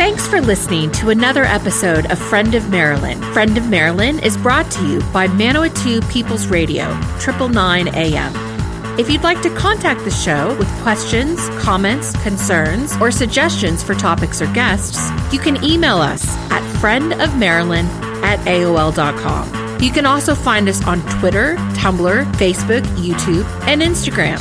Thanks 0.00 0.26
for 0.26 0.40
listening 0.40 0.90
to 0.92 1.10
another 1.10 1.44
episode 1.44 2.10
of 2.10 2.18
Friend 2.18 2.54
of 2.54 2.70
Marilyn. 2.70 3.20
Friend 3.34 3.58
of 3.58 3.68
Marilyn 3.68 4.18
is 4.20 4.34
brought 4.34 4.70
to 4.70 4.88
you 4.88 5.00
by 5.12 5.28
Manawatu 5.28 6.00
People's 6.10 6.46
Radio, 6.46 6.84
999 7.18 7.88
AM. 7.88 8.98
If 8.98 9.10
you'd 9.10 9.22
like 9.22 9.42
to 9.42 9.54
contact 9.54 10.02
the 10.04 10.10
show 10.10 10.56
with 10.56 10.68
questions, 10.80 11.50
comments, 11.58 12.12
concerns, 12.22 12.96
or 12.96 13.10
suggestions 13.10 13.82
for 13.82 13.94
topics 13.94 14.40
or 14.40 14.50
guests, 14.54 15.10
you 15.34 15.38
can 15.38 15.62
email 15.62 15.98
us 15.98 16.26
at 16.50 16.62
friendofmarilyn 16.80 17.84
at 18.22 18.38
AOL.com. 18.46 19.82
You 19.82 19.92
can 19.92 20.06
also 20.06 20.34
find 20.34 20.66
us 20.70 20.82
on 20.86 21.02
Twitter, 21.18 21.56
Tumblr, 21.74 22.24
Facebook, 22.36 22.86
YouTube, 22.96 23.44
and 23.66 23.82
Instagram. 23.82 24.40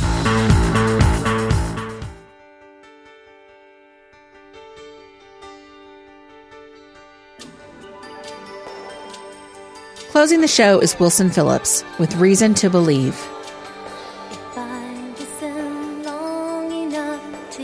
Closing 10.19 10.41
the 10.41 10.49
show 10.49 10.79
is 10.79 10.99
Wilson 10.99 11.29
Phillips 11.29 11.85
with 11.97 12.13
Reason 12.17 12.53
to 12.55 12.69
Believe. 12.69 13.15
If 14.29 14.57
I 14.57 15.15
long 16.03 16.69
enough 16.73 17.23
to 17.51 17.63